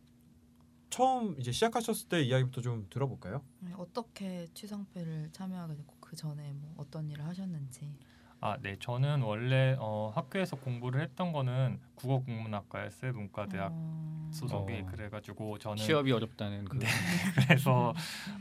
처음 0.89 1.38
이제 1.41 1.51
시작하셨을 1.51 2.08
때 2.08 2.22
이야기부터 2.22 2.62
좀 2.62 2.88
들어볼까요? 2.89 3.44
네, 3.60 3.74
어떻게 3.75 4.48
취성패를 4.53 5.32
참여하게 5.34 5.75
됐고 5.75 5.98
그 6.00 6.15
전에 6.15 6.53
뭐 6.53 6.74
어떤 6.77 7.10
일을 7.10 7.25
하셨는지. 7.25 7.94
아, 8.43 8.57
네. 8.60 8.75
저는 8.79 9.21
원래 9.21 9.75
어, 9.79 10.12
학교에서 10.15 10.55
공부를 10.55 11.01
했던 11.01 11.31
거는 11.31 11.79
국어 11.93 12.24
국문학과였어요. 12.24 13.13
문과 13.13 13.45
대학 13.45 13.71
어... 13.71 14.29
소속이 14.31 14.81
어. 14.81 14.86
그래가지고 14.88 15.60
저는 15.60 15.77
취업이 15.77 16.12
어렵다는 16.12 16.65
그 16.65 16.79
네. 16.79 16.88
그래서 17.48 17.93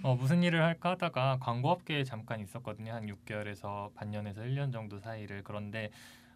어, 0.02 0.14
무슨 0.14 0.42
일을 0.42 0.62
할까 0.62 0.92
하다가 0.92 1.38
광고업계에 1.40 2.04
잠깐 2.04 2.40
있었거든요. 2.40 2.92
한 2.92 3.06
6개월에서 3.06 3.92
반년에서 3.92 4.40
1년 4.40 4.72
정도 4.72 4.98
사이를 4.98 5.42
그런데 5.44 5.90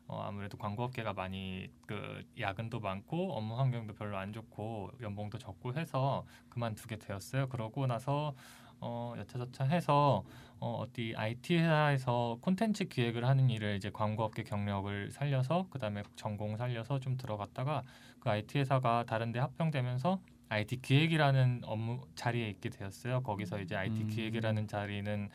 어, 0.09 0.21
아무래도 0.27 0.59
광고업계가 0.59 1.15
많이 1.15 1.71
그 1.87 2.23
야근도 2.39 2.81
많고 2.81 3.33
업무 3.33 3.59
환경도 3.59 3.95
별로 3.95 4.19
안 4.19 4.35
좋고 4.35 4.91
연봉도 5.01 5.39
적고 5.39 5.73
해서 5.73 6.27
그만두게 6.51 6.97
되었어요. 6.97 7.49
그러고 7.49 7.87
나서 7.87 8.35
어, 8.81 9.15
여차저차 9.19 9.65
해서 9.65 10.25
어, 10.61 10.79
어디 10.81 11.15
IT 11.17 11.57
회사에서 11.59 12.39
콘텐츠 12.41 12.85
기획을 12.85 13.25
하는 13.25 13.51
일을 13.51 13.77
이제 13.77 13.91
광고업계 13.91 14.45
경력을 14.45 15.11
살려서 15.11 15.67
그다음에 15.71 16.03
전공 16.17 16.57
살려서 16.57 17.01
좀 17.01 17.17
들어갔다가 17.17 17.83
그 18.21 18.31
IT 18.31 18.59
회사가 18.59 19.05
다른데 19.07 19.39
합병되면서 19.41 20.21
IT 20.49 20.83
기획이라는 20.83 21.63
업무 21.65 22.01
자리에 22.15 22.49
있게 22.49 22.71
되었어요. 22.71 23.23
거기서 23.23 23.61
이제 23.61 23.77
IT 23.77 24.03
음. 24.03 24.09
기획이라는 24.09 24.69
자리는 24.69 25.29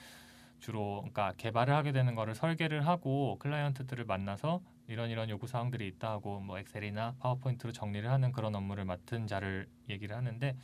주로 0.59 0.97
그러니까 1.01 1.33
개발을 1.37 1.73
하게 1.73 1.91
되는 1.91 2.15
거를 2.15 2.35
설계를 2.35 2.85
하고 2.85 3.37
클라이언트들을 3.39 4.05
만나서 4.05 4.61
이런 4.87 5.09
이런 5.09 5.29
요구 5.29 5.47
사항들이 5.47 5.87
있다 5.87 6.09
하고 6.09 6.39
뭐 6.39 6.57
엑셀이나 6.57 7.15
파워포인트로 7.19 7.71
정리를 7.71 8.09
하는 8.09 8.31
그런 8.31 8.55
업무를 8.55 8.85
맡은 8.85 9.27
자를 9.27 9.67
얘기를 9.89 10.15
하는데 10.15 10.55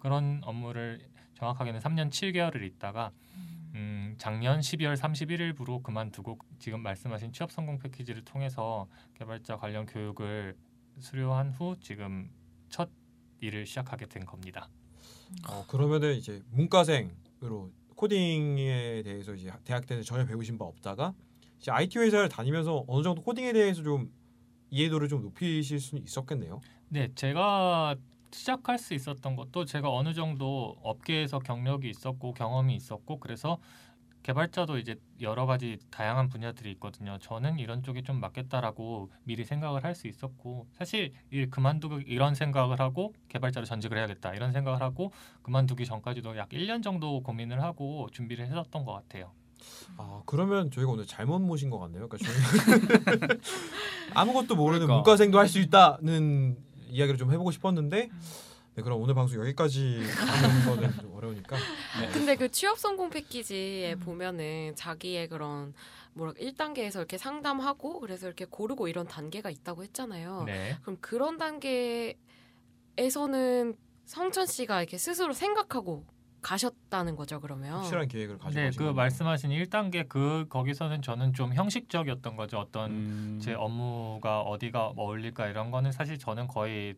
그런 0.00 0.40
업무를 0.44 0.98
정확하게는 1.34 1.80
3년 1.80 2.10
7개월을 2.10 2.62
있다가 2.64 3.12
음, 3.74 4.14
작년 4.18 4.60
12월 4.60 4.96
31일부로 4.96 5.82
그만두고 5.82 6.38
지금 6.58 6.82
말씀하신 6.82 7.32
취업 7.32 7.52
성공 7.52 7.78
패키지를 7.78 8.24
통해서 8.24 8.88
개발자 9.14 9.56
관련 9.56 9.86
교육을 9.86 10.56
수료한 10.98 11.52
후 11.52 11.76
지금 11.80 12.30
첫 12.68 12.90
일을 13.40 13.64
시작하게 13.64 14.06
된 14.06 14.26
겁니다. 14.26 14.68
어, 15.48 15.64
그러면은 15.68 16.16
이제 16.16 16.42
문과생으로 16.50 17.70
코딩에 17.94 19.02
대해서 19.04 19.34
이제 19.34 19.52
대학 19.64 19.86
때는 19.86 20.02
전혀 20.02 20.24
배우신 20.26 20.58
바 20.58 20.64
없다가 20.64 21.14
이제 21.58 21.70
IT 21.70 21.98
회사를 21.98 22.28
다니면서 22.28 22.84
어느 22.88 23.02
정도 23.02 23.22
코딩에 23.22 23.52
대해서 23.52 23.82
좀 23.82 24.12
이해도를 24.70 25.08
좀 25.08 25.22
높이실 25.22 25.78
수는 25.78 26.02
있었겠네요. 26.04 26.60
네, 26.88 27.08
제가 27.14 27.96
시작할 28.32 28.78
수 28.78 28.94
있었던 28.94 29.36
것도 29.36 29.64
제가 29.64 29.90
어느 29.92 30.14
정도 30.14 30.76
업계에서 30.82 31.38
경력이 31.40 31.88
있었고 31.90 32.32
경험이 32.32 32.74
있었고 32.76 33.18
그래서 33.20 33.58
개발자도 34.22 34.76
이제 34.78 34.96
여러 35.22 35.46
가지 35.46 35.78
다양한 35.90 36.28
분야들이 36.28 36.70
있거든요. 36.72 37.16
저는 37.22 37.58
이런 37.58 37.82
쪽이 37.82 38.02
좀 38.02 38.20
맞겠다라고 38.20 39.10
미리 39.24 39.44
생각을 39.46 39.82
할 39.82 39.94
수 39.94 40.08
있었고 40.08 40.66
사실 40.72 41.12
일 41.30 41.48
그만두고 41.50 42.00
이런 42.00 42.34
생각을 42.34 42.80
하고 42.80 43.14
개발자로 43.28 43.64
전직을 43.64 43.96
해야겠다 43.96 44.34
이런 44.34 44.52
생각을 44.52 44.82
하고 44.82 45.12
그만두기 45.42 45.86
전까지도 45.86 46.36
약 46.36 46.50
1년 46.50 46.82
정도 46.82 47.22
고민을 47.22 47.62
하고 47.62 48.08
준비를 48.12 48.46
했었던 48.46 48.84
것 48.84 48.92
같아요. 48.92 49.32
아 49.96 50.22
그러면 50.26 50.70
저희가 50.70 50.92
오늘 50.92 51.06
잘못 51.06 51.38
모신 51.40 51.70
것 51.70 51.78
같네요. 51.78 52.06
그러니까 52.08 52.18
아무것도 54.14 54.54
모르는 54.54 54.80
그러니까. 54.86 54.94
문과생도 54.96 55.38
할 55.38 55.48
수 55.48 55.58
있다는 55.60 56.56
이야기를 56.90 57.18
좀 57.18 57.32
해보고 57.32 57.50
싶었는데 57.50 58.10
네 58.74 58.82
그럼 58.82 59.00
오늘 59.02 59.14
방송 59.14 59.40
여기까지 59.40 60.00
하는 60.02 60.64
거는 60.66 60.92
좀 61.00 61.14
어려우니까 61.16 61.56
네. 62.00 62.08
근데 62.12 62.36
그 62.36 62.50
취업 62.50 62.78
성공 62.78 63.10
패키지에 63.10 63.96
보면은 63.96 64.74
자기의 64.76 65.28
그런 65.28 65.74
뭐랄까 66.12 66.40
1단계에서 66.40 66.96
이렇게 66.96 67.18
상담하고 67.18 68.00
그래서 68.00 68.26
이렇게 68.26 68.44
고르고 68.44 68.88
이런 68.88 69.06
단계가 69.06 69.50
있다고 69.50 69.82
했잖아요. 69.84 70.44
네. 70.46 70.76
그럼 70.82 70.98
그런 71.00 71.38
단계에서는 71.38 72.16
성천 74.06 74.46
씨가 74.46 74.82
이렇게 74.82 74.98
스스로 74.98 75.32
생각하고 75.32 76.04
가셨다는 76.42 77.16
거죠, 77.16 77.40
그러면. 77.40 77.74
확실한 77.74 78.08
계획을 78.08 78.38
가지고 78.38 78.60
네, 78.60 78.70
그 78.70 78.76
거네요. 78.78 78.94
말씀하신 78.94 79.50
1단계 79.50 80.08
그 80.08 80.46
거기서는 80.48 81.02
저는 81.02 81.32
좀 81.34 81.52
형식적이었던 81.54 82.36
거죠. 82.36 82.58
어떤 82.58 82.90
음, 82.90 83.38
제 83.42 83.52
업무가 83.54 84.40
어디가 84.42 84.88
어울릴까 84.96 85.48
이런 85.48 85.70
거는 85.70 85.92
사실 85.92 86.18
저는 86.18 86.46
거의 86.46 86.94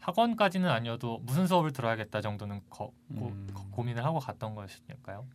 학원까지는 0.00 0.68
아니어도 0.68 1.18
무슨 1.24 1.46
수업을 1.46 1.72
들어야겠다 1.72 2.20
정도는 2.20 2.60
거, 2.70 2.86
고, 2.86 2.94
음. 3.10 3.46
고- 3.54 3.70
고민을 3.70 4.04
하고 4.04 4.18
갔던 4.18 4.54
것이니까요. 4.54 5.26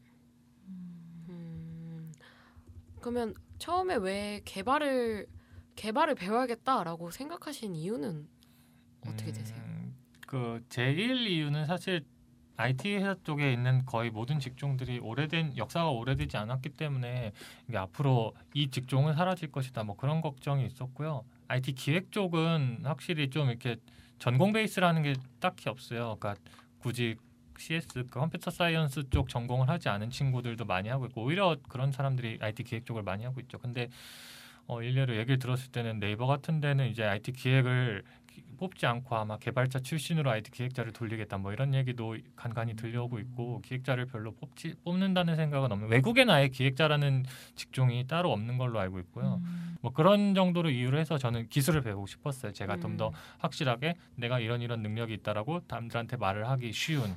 음, 1.29 2.12
그러면 3.00 3.33
처음에 3.59 3.95
왜 3.95 4.41
개발을 4.45 5.27
개발을 5.75 6.15
배워야겠다라고 6.15 7.12
생각하신 7.12 7.75
이유는 7.75 8.27
어떻게 9.05 9.31
되세요? 9.31 9.57
음, 9.65 9.95
그 10.25 10.63
제일 10.69 11.27
이유는 11.27 11.65
사실 11.65 12.05
IT 12.57 12.95
회사 12.95 13.15
쪽에 13.24 13.51
있는 13.51 13.85
거의 13.85 14.09
모든 14.09 14.39
직종들이 14.39 15.00
오래된 15.00 15.57
역사가 15.57 15.89
오래되지 15.89 16.38
않았기 16.38 16.69
때문에 16.69 17.31
이게 17.67 17.77
앞으로 17.77 18.33
이 18.53 18.69
직종은 18.69 19.13
사라질 19.15 19.51
것이다 19.51 19.83
뭐 19.83 19.95
그런 19.97 20.21
걱정이 20.21 20.65
있었고요. 20.65 21.24
IT 21.47 21.74
기획 21.74 22.12
쪽은 22.12 22.81
확실히 22.83 23.29
좀 23.29 23.50
이렇게 23.50 23.75
전공 24.19 24.53
베이스라는 24.53 25.03
게 25.03 25.15
딱히 25.39 25.69
없어요. 25.69 26.15
그러니까 26.19 26.35
굳이 26.79 27.15
CS 27.57 27.88
그 27.88 28.05
computer 28.07 28.51
science 28.51 29.09
쪽 29.09 29.29
전공을 29.29 29.69
하지 29.69 29.89
않은 29.89 30.09
친구들도 30.09 30.65
많이 30.65 30.89
하고 30.89 31.05
있고 31.05 31.24
오히려 31.24 31.57
그런 31.69 31.91
사람들이 31.91 32.38
IT 32.41 32.63
기획 32.63 32.85
쪽을 32.85 33.03
많이 33.03 33.24
하고 33.25 33.39
있죠. 33.41 33.57
근데 33.59 33.89
어, 34.67 34.81
일례로 34.81 35.15
얘기를 35.17 35.38
들었을 35.38 35.71
때는 35.71 36.00
네이버 36.00 36.25
같은 36.25 36.59
데는 36.59 36.89
이제 36.89 37.03
IT 37.03 37.33
기획을 37.33 38.03
기- 38.03 38.25
뽑지 38.57 38.85
않고 38.85 39.15
아마 39.15 39.38
개발자 39.38 39.79
출신으로 39.79 40.29
IT 40.31 40.51
기획자를 40.51 40.91
돌리겠다 40.93 41.38
뭐 41.38 41.53
이런 41.53 41.74
얘기도 41.74 42.17
간간히 42.35 42.75
들려오고 42.75 43.19
있고 43.19 43.62
기획자를 43.62 44.05
별로 44.05 44.33
뽑지 44.33 44.75
뽑는다는 44.83 45.35
생각은 45.35 45.71
없는 45.71 45.88
외국에는 45.89 46.33
아예 46.33 46.47
기획자라는 46.47 47.25
직종이 47.55 48.05
따로 48.07 48.31
없는 48.31 48.57
걸로 48.57 48.79
알고 48.79 49.00
있고요. 49.00 49.41
음. 49.43 49.75
뭐 49.81 49.91
그런 49.91 50.33
정도로 50.33 50.69
이유로 50.69 50.97
해서 50.97 51.17
저는 51.17 51.47
기술을 51.50 51.81
배우고 51.81 52.07
싶었어요. 52.07 52.53
제가 52.53 52.77
좀 52.79 52.91
음. 52.91 52.97
더 52.97 53.12
확실하게 53.39 53.95
내가 54.15 54.39
이런 54.39 54.62
이런 54.62 54.81
능력이 54.81 55.13
있다라고 55.15 55.62
남들한테 55.67 56.17
말을 56.17 56.47
하기 56.50 56.71
쉬운 56.71 57.15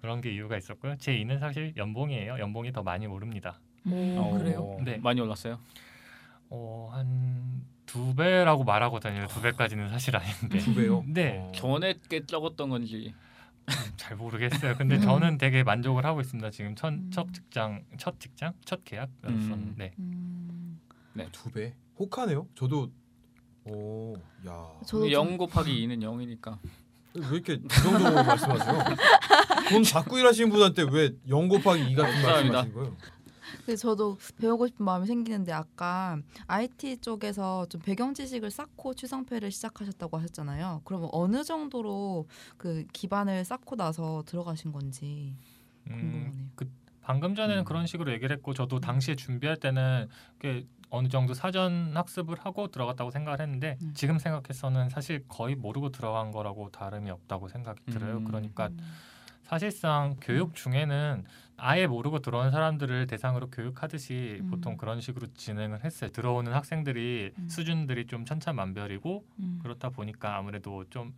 그런 0.00 0.20
게 0.20 0.32
이유가 0.32 0.56
있었고요. 0.56 0.96
제 0.98 1.14
이는 1.14 1.38
사실 1.38 1.72
연봉이에요. 1.76 2.38
연봉이 2.38 2.72
더 2.72 2.82
많이 2.82 3.06
오릅니다. 3.06 3.58
오, 3.86 4.18
어, 4.18 4.38
그래요? 4.38 4.78
네. 4.84 4.98
많이 4.98 5.20
올랐어요. 5.20 5.58
어, 6.50 6.90
한 6.92 7.62
두 7.90 8.14
배라고 8.14 8.62
말하고 8.62 9.00
다녀요. 9.00 9.26
두 9.26 9.40
배까지는 9.40 9.88
사실 9.88 10.16
아닌데. 10.16 10.58
두 10.58 10.72
배요. 10.74 11.02
네. 11.08 11.38
어. 11.40 11.52
전에 11.56 11.94
꽤 12.08 12.24
적었던 12.24 12.70
건지. 12.70 13.12
잘 13.96 14.16
모르겠어요. 14.16 14.76
근데 14.76 14.98
저는 15.00 15.38
되게 15.38 15.64
만족을 15.64 16.04
하고 16.04 16.20
있습니다. 16.20 16.50
지금 16.50 16.76
첫, 16.76 16.92
음. 16.92 17.10
첫 17.12 17.32
직장, 17.32 17.84
첫 17.98 18.18
직장, 18.20 18.52
첫 18.64 18.84
계약이었었는데. 18.84 19.92
음. 19.98 20.78
두 21.32 21.50
배. 21.50 21.74
혹하네요. 21.98 22.46
저도 22.54 22.90
오, 23.64 24.14
야. 24.46 24.68
저도 24.86 25.04
좀- 25.08 25.12
0 25.12 25.36
곱하기 25.36 25.86
2는 25.86 26.00
0이니까. 26.00 26.58
왜 27.14 27.26
이렇게 27.32 27.54
이 27.54 27.68
정도 27.82 28.12
말씀하세요? 28.24 28.84
돈 29.68 29.82
받고 29.92 30.16
일하시는 30.18 30.48
분한테 30.50 30.84
왜0 30.84 31.48
곱하기 31.48 31.90
2 31.90 31.94
같은. 31.96 32.22
말씀하시는 32.22 32.72
거예요? 32.72 32.96
근데 33.64 33.76
저도 33.76 34.16
배우고 34.38 34.66
싶은 34.66 34.84
마음이 34.84 35.06
생기는데 35.06 35.52
아까 35.52 36.18
IT 36.46 36.98
쪽에서 36.98 37.66
좀 37.66 37.80
배경 37.80 38.14
지식을 38.14 38.50
쌓고 38.50 38.94
취성패를 38.94 39.50
시작하셨다고 39.50 40.18
하셨잖아요. 40.18 40.82
그러면 40.84 41.08
어느 41.12 41.44
정도로 41.44 42.26
그 42.56 42.84
기반을 42.92 43.44
쌓고 43.44 43.76
나서 43.76 44.22
들어가신 44.26 44.72
건지 44.72 45.34
궁금하네요. 45.86 46.50
방금 47.02 47.34
전에는 47.34 47.62
음. 47.62 47.64
그런 47.64 47.86
식으로 47.86 48.12
얘기를 48.12 48.36
했고 48.36 48.54
저도 48.54 48.78
당시에 48.78 49.16
준비할 49.16 49.56
때는 49.56 50.08
꽤 50.38 50.64
어느 50.90 51.08
정도 51.08 51.34
사전 51.34 51.96
학습을 51.96 52.38
하고 52.40 52.68
들어갔다고 52.68 53.10
생각을 53.10 53.40
했는데 53.40 53.78
음. 53.82 53.92
지금 53.94 54.18
생각해서는 54.18 54.90
사실 54.90 55.24
거의 55.28 55.54
모르고 55.54 55.90
들어간 55.90 56.30
거라고 56.30 56.70
다름이 56.70 57.10
없다고 57.10 57.48
생각이 57.48 57.84
들어요. 57.86 58.18
음. 58.18 58.24
그러니까 58.24 58.70
사실상 59.50 60.14
교육 60.20 60.54
중에는 60.54 61.24
아예 61.56 61.88
모르고 61.88 62.20
들어온 62.20 62.52
사람들을 62.52 63.08
대상으로 63.08 63.50
교육하듯이 63.50 64.38
음. 64.42 64.50
보통 64.50 64.76
그런 64.76 65.00
식으로 65.00 65.26
진행을 65.34 65.84
했어요. 65.84 66.12
들어오는 66.12 66.52
학생들이 66.52 67.32
음. 67.36 67.48
수준들이 67.48 68.06
좀 68.06 68.24
천차만별이고 68.24 69.24
음. 69.40 69.58
그렇다 69.60 69.90
보니까 69.90 70.36
아무래도 70.36 70.84
좀 70.88 71.16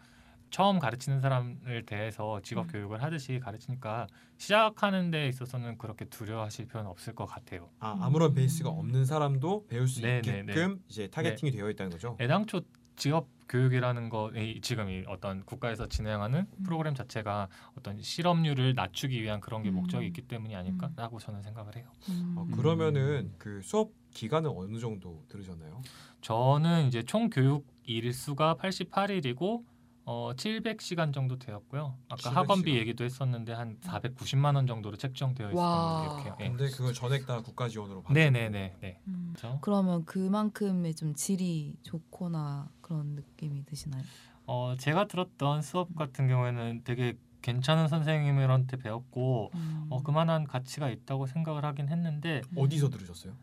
처음 0.49 0.79
가르치는 0.79 1.21
사람을 1.21 1.85
대해서 1.85 2.41
직업 2.43 2.69
음. 2.69 2.73
교육을 2.73 3.03
하듯이 3.03 3.39
가르치니까 3.39 4.07
시작하는 4.39 5.11
데 5.11 5.29
있어서는 5.29 5.77
그렇게 5.77 6.07
두려워하실 6.07 6.69
필요는 6.69 6.89
없을 6.89 7.15
것 7.15 7.27
같아요. 7.27 7.69
아, 7.81 7.99
아무런 8.01 8.31
음. 8.31 8.35
베이스가 8.35 8.71
없는 8.71 9.05
사람도 9.05 9.67
배울 9.69 9.87
수 9.87 10.01
네, 10.01 10.23
네, 10.23 10.41
있게끔 10.41 10.83
이제 10.89 11.07
targeting이 11.07 11.53
되어 11.53 11.69
있다는 11.69 11.91
거죠. 11.91 12.17
애당초 12.19 12.63
직업 12.97 13.29
교육이라는 13.49 14.09
거 14.09 14.31
이- 14.35 14.61
지금 14.63 14.89
이 14.89 15.05
어떤 15.09 15.45
국가에서 15.45 15.87
진행하는 15.87 16.47
음. 16.59 16.63
프로그램 16.65 16.95
자체가 16.95 17.49
어떤 17.77 18.01
실업률을 18.01 18.75
낮추기 18.75 19.23
위한 19.23 19.41
그런 19.41 19.63
게 19.63 19.69
음. 19.71 19.75
목적이 19.75 20.07
있기 20.07 20.23
때문이 20.23 20.55
음. 20.55 20.59
아닐까라고 20.59 21.19
저는 21.19 21.43
생각을 21.43 21.77
해요. 21.77 21.87
음. 22.09 22.35
어, 22.39 22.47
그러면은 22.57 23.33
그 23.39 23.61
수업 23.63 23.91
기간은 24.13 24.51
어느 24.51 24.79
정도 24.79 25.23
들으셨나요? 25.29 25.83
저는 26.23 26.87
이제 26.89 27.03
총 27.03 27.29
교육 27.29 27.67
일수가 27.85 28.57
88일이고 28.57 29.65
어 30.05 30.33
700시간 30.35 31.13
정도 31.13 31.39
되었고요. 31.39 31.97
아까 32.09 32.23
700 32.23 32.37
학원비. 32.37 32.77
얘기도 32.77 33.05
했었는데 33.05 33.53
한 33.53 33.79
490만 33.81 34.57
원 34.57 34.67
정도로 34.67 34.97
책정되어 34.97 35.51
있었던 35.53 36.03
기억해요. 36.03 36.37
예. 36.41 36.49
근데 36.49 36.71
그걸 36.71 36.93
전액 36.93 37.27
다 37.27 37.41
국가 37.41 37.69
지원으로 37.69 38.03
받 38.03 38.13
네, 38.13 38.31
네, 38.31 38.49
네, 38.49 38.75
네. 38.81 39.01
음. 39.07 39.33
그렇죠. 39.37 39.59
그러면 39.61 40.05
그만큼의 40.05 40.95
좀 40.95 41.15
질이 41.15 41.77
좋거나 41.83 42.69
그런 42.81 43.15
느낌이 43.15 43.65
드시나요? 43.65 44.03
어 44.47 44.75
제가 44.77 45.07
들었던 45.07 45.63
수업 45.63 45.95
같은 45.95 46.27
경우에는 46.27 46.83
되게 46.85 47.17
괜찮은 47.43 47.87
선생님들한테 47.89 48.79
배웠고 48.79 49.51
음. 49.55 49.87
어 49.91 50.03
그만한 50.03 50.45
가치가 50.45 50.91
있다고 50.91 51.27
생각을 51.27 51.65
하긴 51.65 51.89
했는데 51.89 52.43
어디서 52.57 52.91
들으셨어요? 52.91 53.35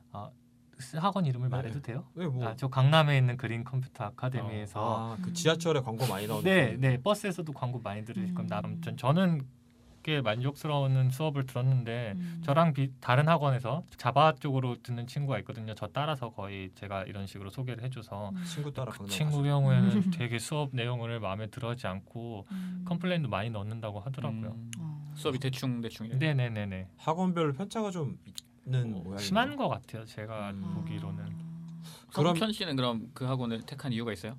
학원 0.96 1.26
이름을 1.26 1.50
네. 1.50 1.56
말해도 1.56 1.82
돼요? 1.82 2.06
네, 2.14 2.26
뭐 2.26 2.48
아, 2.48 2.56
저 2.56 2.68
강남에 2.68 3.18
있는 3.18 3.38
그린 3.38 3.64
컴퓨터 3.64 4.06
아카데미에서 4.06 5.14
아, 5.14 5.18
그 5.22 5.34
지하철에 5.34 5.82
광고 5.82 6.08
많이 6.08 6.28
나오는 6.28 6.44
네, 6.44 6.72
그- 6.76 6.80
네 6.80 7.02
버스에서도 7.02 7.52
광고 7.54 7.80
많이 7.80 8.06
들으실 8.06 8.30
음. 8.30 8.36
겁니다. 8.36 8.62
아무튼 8.64 8.96
저는 8.98 9.46
꽤 10.02 10.22
만족스러운 10.22 11.10
수업을 11.10 11.46
들었는데 11.46 12.14
음. 12.16 12.42
저랑 12.46 12.74
비, 12.74 12.90
다른 13.02 13.28
학원에서 13.28 13.84
자바 13.98 14.36
쪽으로 14.40 14.78
듣는 14.82 15.08
친구가 15.08 15.38
있거든요. 15.40 15.76
저 15.76 15.88
따라서 15.88 16.30
거의 16.30 16.72
제가 16.76 17.04
이런 17.04 17.28
식으로 17.28 17.50
소개를 17.50 17.84
해줘서 17.84 18.30
음. 18.30 18.44
친구 18.46 18.72
따라 18.72 18.94
그 18.94 19.06
친구. 19.08 19.44
경우에는 19.44 19.90
되게 20.12 20.40
수업 20.40 20.70
내용을 20.74 21.20
마음에 21.20 21.48
들어하지 21.48 21.88
않고 21.88 22.46
음. 22.52 22.86
complain도 22.88 23.28
많이 23.28 23.50
넣는다고 23.50 24.00
하더라고요. 24.00 24.52
음, 24.52 24.72
어. 24.80 25.12
수업이 25.16 25.38
대충 25.38 25.82
대충이에요. 25.82 26.18
네네네네. 26.18 26.88
학원별 26.96 27.52
편차가 27.54 27.92
좀 27.92 28.18
모양이에요. 28.78 29.18
심한 29.18 29.56
것 29.56 29.68
같아요. 29.68 30.06
제가 30.06 30.52
음. 30.52 30.74
보기로는. 30.76 31.50
그럼- 32.14 32.36
성편 32.36 32.52
씨는 32.54 32.76
그럼 32.76 33.10
그 33.14 33.26
학원을 33.26 33.62
택한 33.64 33.92
이유가 33.92 34.12
있어요? 34.14 34.38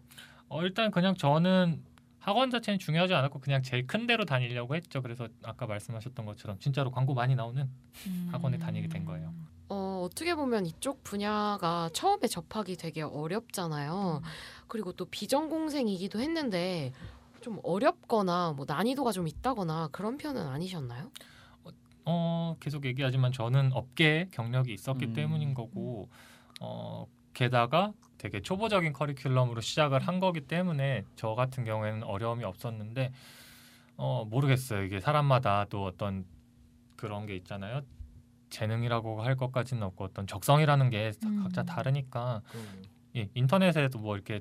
어, 0.49 0.63
일단 0.63 0.91
그냥 0.91 1.15
저는 1.15 1.83
학원 2.19 2.51
자체는 2.51 2.79
중요하지 2.79 3.15
않았고 3.15 3.39
그냥 3.41 3.63
제일 3.63 3.87
큰 3.87 4.07
데로 4.07 4.25
다니려고 4.25 4.75
했죠. 4.75 5.01
그래서 5.03 5.29
아까 5.43 5.67
말씀하셨던 5.67 6.27
것처럼 6.27 6.59
진짜로 6.59 6.91
광고 6.91 7.15
많이 7.15 7.35
나오는 7.35 7.69
음. 8.07 8.29
학원에 8.33 8.59
다니게 8.59 8.89
된 8.89 9.05
거예요. 9.05 9.33
어, 9.69 10.03
어떻게 10.05 10.35
보면 10.35 10.67
이쪽 10.67 11.03
분야가 11.05 11.91
처음에 11.93 12.27
접하기 12.27 12.77
되게 12.77 13.03
어렵잖아요. 13.03 14.21
그리고 14.67 14.93
또 14.93 15.05
비전공생이기도 15.07 16.21
했는데 16.21 16.93
좀 17.41 17.59
어렵거나 17.63 18.53
뭐 18.57 18.67
난이도가 18.69 19.13
좀 19.13 19.27
있다거나 19.29 19.89
그런 19.93 20.19
편은 20.19 20.47
아니셨나요? 20.47 21.11
어 22.13 22.57
계속 22.59 22.85
얘기하지만 22.87 23.31
저는 23.31 23.73
업계 23.73 24.29
경력이 24.33 24.73
있었기 24.75 25.07
음. 25.07 25.13
때문인 25.13 25.55
거고 25.55 26.09
어 26.61 27.07
게다가 27.35 27.93
되게 28.19 28.43
초보적인 28.43 28.93
커리큘럼으로 28.93 29.63
시작을 29.63 30.01
한 30.01 30.19
거기 30.19 30.41
때문에 30.41 31.05
저 31.15 31.37
같은 31.37 31.65
경우에는 31.65 32.03
어려움이 32.03 32.43
없었는데 32.43 33.13
어 33.97 34.25
모르겠어요 34.29 34.83
이게 34.83 34.99
사람마다 34.99 35.67
또 35.71 35.85
어떤 35.85 36.25
그런 36.97 37.27
게 37.27 37.37
있잖아요 37.37 37.83
재능이라고 38.51 39.23
할 39.23 39.37
것까지는 39.37 39.85
없고 39.85 40.05
어떤 40.05 40.27
적성이라는 40.27 40.91
게 40.91 41.13
음. 41.25 41.43
각자 41.45 41.63
다르니까. 41.63 42.43
예, 43.17 43.29
인터넷에도 43.35 43.99
뭐 43.99 44.17
이렇게 44.17 44.41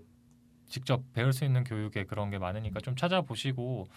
직접 0.67 1.01
배울 1.13 1.33
수 1.33 1.45
있는 1.45 1.63
교육에 1.63 2.05
그런 2.05 2.29
게 2.29 2.37
많으니까 2.37 2.79
좀 2.79 2.95
찾아보시고 2.95 3.87
어, 3.87 3.93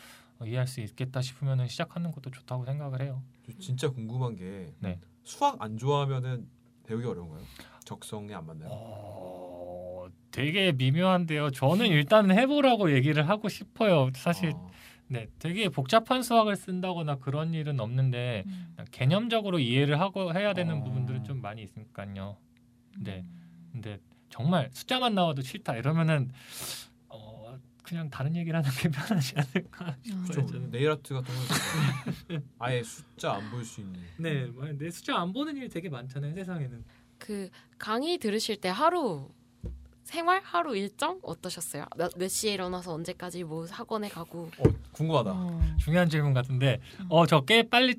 이해할 0.47 0.67
수 0.67 0.81
있겠다 0.81 1.21
싶으면은 1.21 1.69
시작하는 1.69 2.11
것도 2.13 2.31
좋다고 2.31 2.65
생각을 2.65 3.03
해요. 3.03 3.23
저 3.47 3.53
진짜 3.59 3.89
궁금한 3.89 4.37
게 4.37 4.73
네. 4.81 4.99
수학 5.25 5.61
안 5.61 5.77
좋아하면은 5.79 6.49
배우기 6.85 7.07
어려운가요? 7.07 7.43
적성에 7.85 8.35
안 8.35 8.47
맞나요? 8.47 8.69
어, 8.71 10.07
되게 10.31 10.73
미묘한데요. 10.73 11.51
저는 11.51 11.87
일단 11.87 12.31
해보라고 12.31 12.93
얘기를 12.93 13.29
하고 13.29 13.49
싶어요. 13.49 14.11
사실 14.15 14.53
아, 14.55 14.71
네, 15.09 15.29
되게 15.39 15.69
복잡한 15.69 16.23
수학을 16.23 16.57
쓴다거나 16.57 17.17
그런 17.17 17.53
일은 17.55 17.81
없는데 17.81 18.45
음. 18.47 18.75
개념적으로 18.91 19.59
이해를 19.59 20.01
하고 20.01 20.33
해야 20.35 20.55
되는 20.55 20.79
어. 20.81 20.85
부분들은 20.85 21.25
좀 21.25 21.43
많이 21.43 21.63
있으니까요. 21.63 22.37
네, 22.99 23.25
음. 23.25 23.69
근데 23.73 23.99
정말 24.31 24.71
숫자만 24.73 25.15
나와도 25.15 25.43
싫다 25.43 25.77
이러면은 25.77 26.31
어, 26.31 26.92
그냥 27.83 28.09
다른 28.11 28.35
얘기를 28.37 28.57
하는 28.59 28.71
게 28.79 28.89
편하지 28.91 29.35
않을까 29.37 29.87
아. 29.87 29.97
싶어요. 30.03 30.33
좀 30.33 30.47
저는. 30.47 30.71
네일 30.71 30.91
아트 30.91 31.15
같은 31.15 31.35
거 31.35 32.41
아예 32.59 32.83
숫자 32.83 33.33
안 33.35 33.51
볼 33.51 33.65
수 33.65 33.81
있는 33.81 34.01
네, 34.19 34.45
뭐, 34.47 34.67
내 34.73 34.91
숫자 34.91 35.17
안 35.19 35.33
보는 35.33 35.57
일이 35.57 35.69
되게 35.69 35.89
많잖아요 35.89 36.35
세상에는. 36.35 36.85
그 37.19 37.51
강의 37.79 38.19
들으실 38.19 38.61
때 38.61 38.69
하루 38.69 39.29
생활 40.05 40.41
하루 40.45 40.77
일정 40.77 41.21
어떠셨어요? 41.23 41.87
몇, 41.97 42.13
몇 42.17 42.29
시에 42.29 42.55
일어나서 42.55 42.93
언제까지 42.93 43.45
뭐 43.45 43.67
학원에 43.71 44.09
가고 44.09 44.51
어 44.59 44.63
궁금하다. 44.93 45.31
어. 45.33 45.61
중요한 45.79 46.09
질문 46.09 46.35
같은데 46.35 46.81
음. 47.01 47.07
어저 47.09 47.43
꽤 47.43 47.63
빨리 47.69 47.97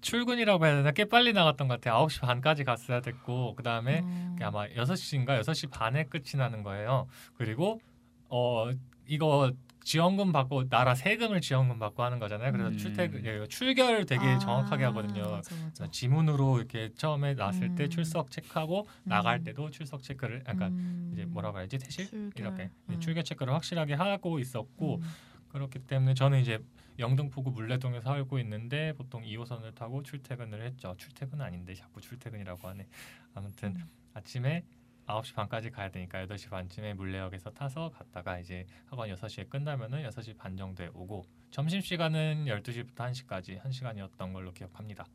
출근이라고 0.00 0.66
해야 0.66 0.76
되나 0.76 0.90
꽤 0.92 1.06
빨리 1.06 1.32
나갔던 1.32 1.66
것 1.68 1.80
같아요. 1.80 2.06
9시 2.06 2.20
반까지 2.20 2.64
갔어야 2.64 3.00
됐고 3.00 3.54
그 3.56 3.62
다음에 3.62 4.00
어. 4.04 4.36
아마 4.42 4.66
6시인가 4.68 5.40
6시 5.42 5.70
반에 5.70 6.04
끝이 6.04 6.32
나는 6.36 6.62
거예요. 6.62 7.06
그리고 7.36 7.80
어 8.28 8.68
이거 9.06 9.52
지원금 9.84 10.32
받고 10.32 10.70
나라 10.70 10.94
세금을 10.94 11.42
지원금 11.42 11.78
받고 11.78 12.02
하는 12.02 12.18
거잖아요. 12.18 12.52
그래서 12.52 12.70
음. 12.70 12.76
출퇴근 12.76 13.24
예, 13.26 13.46
출결 13.46 14.06
되게 14.06 14.24
아, 14.24 14.38
정확하게 14.38 14.84
하거든요. 14.84 15.30
맞아, 15.30 15.54
맞아. 15.62 15.90
지문으로 15.90 16.56
이렇게 16.56 16.90
처음에 16.96 17.34
나왔을 17.34 17.74
때 17.74 17.84
음. 17.84 17.90
출석 17.90 18.30
체크하고 18.30 18.86
나갈 19.04 19.40
음. 19.40 19.44
때도 19.44 19.70
출석 19.70 20.02
체크를 20.02 20.42
약간 20.48 20.72
음. 20.72 21.10
이제 21.12 21.26
뭐라고 21.26 21.58
해야지 21.58 21.78
퇴실 21.78 22.06
출결. 22.06 22.32
이렇게 22.46 22.70
네, 22.86 22.94
음. 22.94 23.00
출결 23.00 23.24
체크를 23.24 23.52
확실하게 23.52 23.92
하고 23.94 24.38
있었고 24.38 24.96
음. 24.96 25.02
그렇기 25.48 25.80
때문에 25.80 26.14
저는 26.14 26.40
이제 26.40 26.58
영등포구 26.98 27.50
물레동에 27.50 28.00
살고 28.00 28.38
있는데 28.38 28.94
보통 28.94 29.22
2호선을 29.22 29.74
타고 29.74 30.02
출퇴근을 30.02 30.62
했죠. 30.62 30.94
출퇴근은 30.96 31.44
아닌데 31.44 31.74
자꾸 31.74 32.00
출퇴근이라고 32.00 32.66
하네. 32.68 32.86
아무튼 33.34 33.76
음. 33.76 33.84
아침에 34.14 34.64
9시 35.06 35.34
반까지 35.34 35.70
가야 35.70 35.90
되니까 35.90 36.26
8시 36.26 36.50
반쯤에 36.50 36.94
물레역에서 36.94 37.50
타서 37.50 37.90
갔다가 37.90 38.38
이제 38.38 38.66
학원 38.86 39.10
6시에 39.10 39.48
끝나면은 39.48 40.02
6시 40.08 40.36
반 40.36 40.56
정도에 40.56 40.88
오고 40.94 41.24
점심 41.50 41.80
시간은 41.80 42.46
12시부터 42.46 42.94
1시까지 42.94 43.60
1시간이었던 43.62 44.32
걸로 44.32 44.52
기억합니다. 44.52 45.06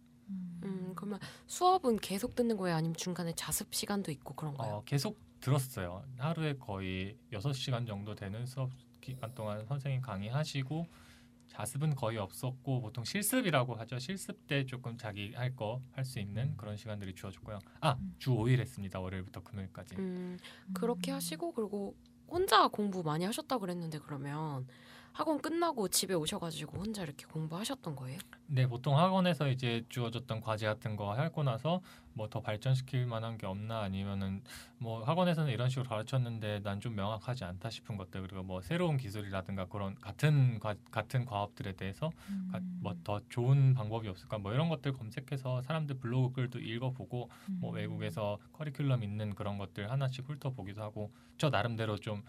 음 0.64 0.94
그러면 0.96 1.20
수업은 1.48 1.98
계속 1.98 2.36
듣는 2.36 2.58
거예요? 2.58 2.76
아니면 2.78 2.96
중간에 2.96 3.34
자습 3.34 3.74
시간도 3.74 4.12
있고 4.12 4.36
그런가요? 4.36 4.76
어, 4.76 4.84
계속 4.84 5.18
들었어요. 5.40 6.04
하루에 6.18 6.56
거의 6.58 7.18
6시간 7.32 7.88
정도 7.88 8.14
되는 8.14 8.46
수업 8.46 8.72
기간 9.02 9.34
동안 9.34 9.66
선생님 9.66 10.02
강의하시고 10.02 10.86
자습은 11.50 11.96
거의 11.96 12.18
없었고 12.18 12.82
보통 12.82 13.04
실습이라고 13.04 13.76
하죠. 13.76 14.00
실습 14.00 14.48
때 14.48 14.66
조금 14.66 14.98
자기 14.98 15.34
할 15.34 15.56
거 15.56 15.82
할 15.92 16.06
수 16.06 16.20
있는 16.20 16.56
그런 16.58 16.78
시간들이 16.78 17.14
주어졌고요. 17.16 17.60
아, 17.82 17.98
주 18.18 18.32
5일 18.32 18.60
했습니다. 18.60 19.00
월요일부터 19.00 19.42
금요일까지. 19.44 19.96
음 19.98 20.38
그렇게 20.74 21.12
하시고 21.12 21.52
그리고 21.54 21.96
혼자 22.28 22.68
공부 22.68 23.02
많이 23.04 23.26
하셨다 23.26 23.58
그랬는데 23.58 24.00
그러면 24.00 24.68
학원 25.14 25.42
끝나고 25.42 25.88
집에 25.90 26.14
오셔가지고 26.14 26.78
혼자 26.80 27.04
이렇게 27.04 27.26
공부하셨던 27.26 27.96
거예요? 27.96 28.20
네, 28.48 28.68
보통 28.68 28.98
학원에서 28.98 29.50
이제 29.50 29.84
주어졌던 29.90 30.42
과제 30.42 30.66
같은 30.66 30.96
거 30.96 31.14
하고 31.14 31.44
나서 31.44 31.82
뭐 32.14 32.28
더 32.30 32.42
발전시킬 32.42 33.06
만한 33.06 33.38
게 33.38 33.48
없나 33.48 33.80
아니면은 33.82 34.44
뭐 34.78 35.04
학원에서는 35.04 35.52
이런 35.52 35.70
식으로 35.70 35.88
가르쳤는데 35.88 36.62
난 36.64 36.80
좀 36.80 36.96
명확하지 36.96 37.44
않다 37.44 37.70
싶은 37.70 37.98
것들 37.98 38.22
그리고 38.22 38.44
뭐 38.44 38.62
새로운 38.62 38.96
기술이라든가 38.98 39.66
그런 39.66 39.96
같은 39.96 40.60
과, 40.60 40.76
같은 40.92 41.26
과업들에 41.26 41.74
대해서 41.74 42.12
음. 42.30 42.52
뭐더 42.82 43.22
좋은 43.30 43.74
방법이 43.74 44.08
없을까 44.08 44.38
뭐 44.38 44.54
이런 44.54 44.70
것들 44.70 44.94
검색해서 44.94 45.62
사람들 45.64 45.98
블로그 45.98 46.34
글도 46.36 46.60
읽어보고 46.60 47.30
뭐 47.60 47.72
음. 47.72 47.76
외국에서 47.76 48.38
커리큘럼 48.54 49.04
있는 49.04 49.36
그런 49.36 49.58
것들 49.58 49.92
하나씩 49.92 50.30
훑어보기도 50.30 50.82
하고 50.82 51.12
저 51.38 51.50
나름대로 51.50 51.98
좀 51.98 52.24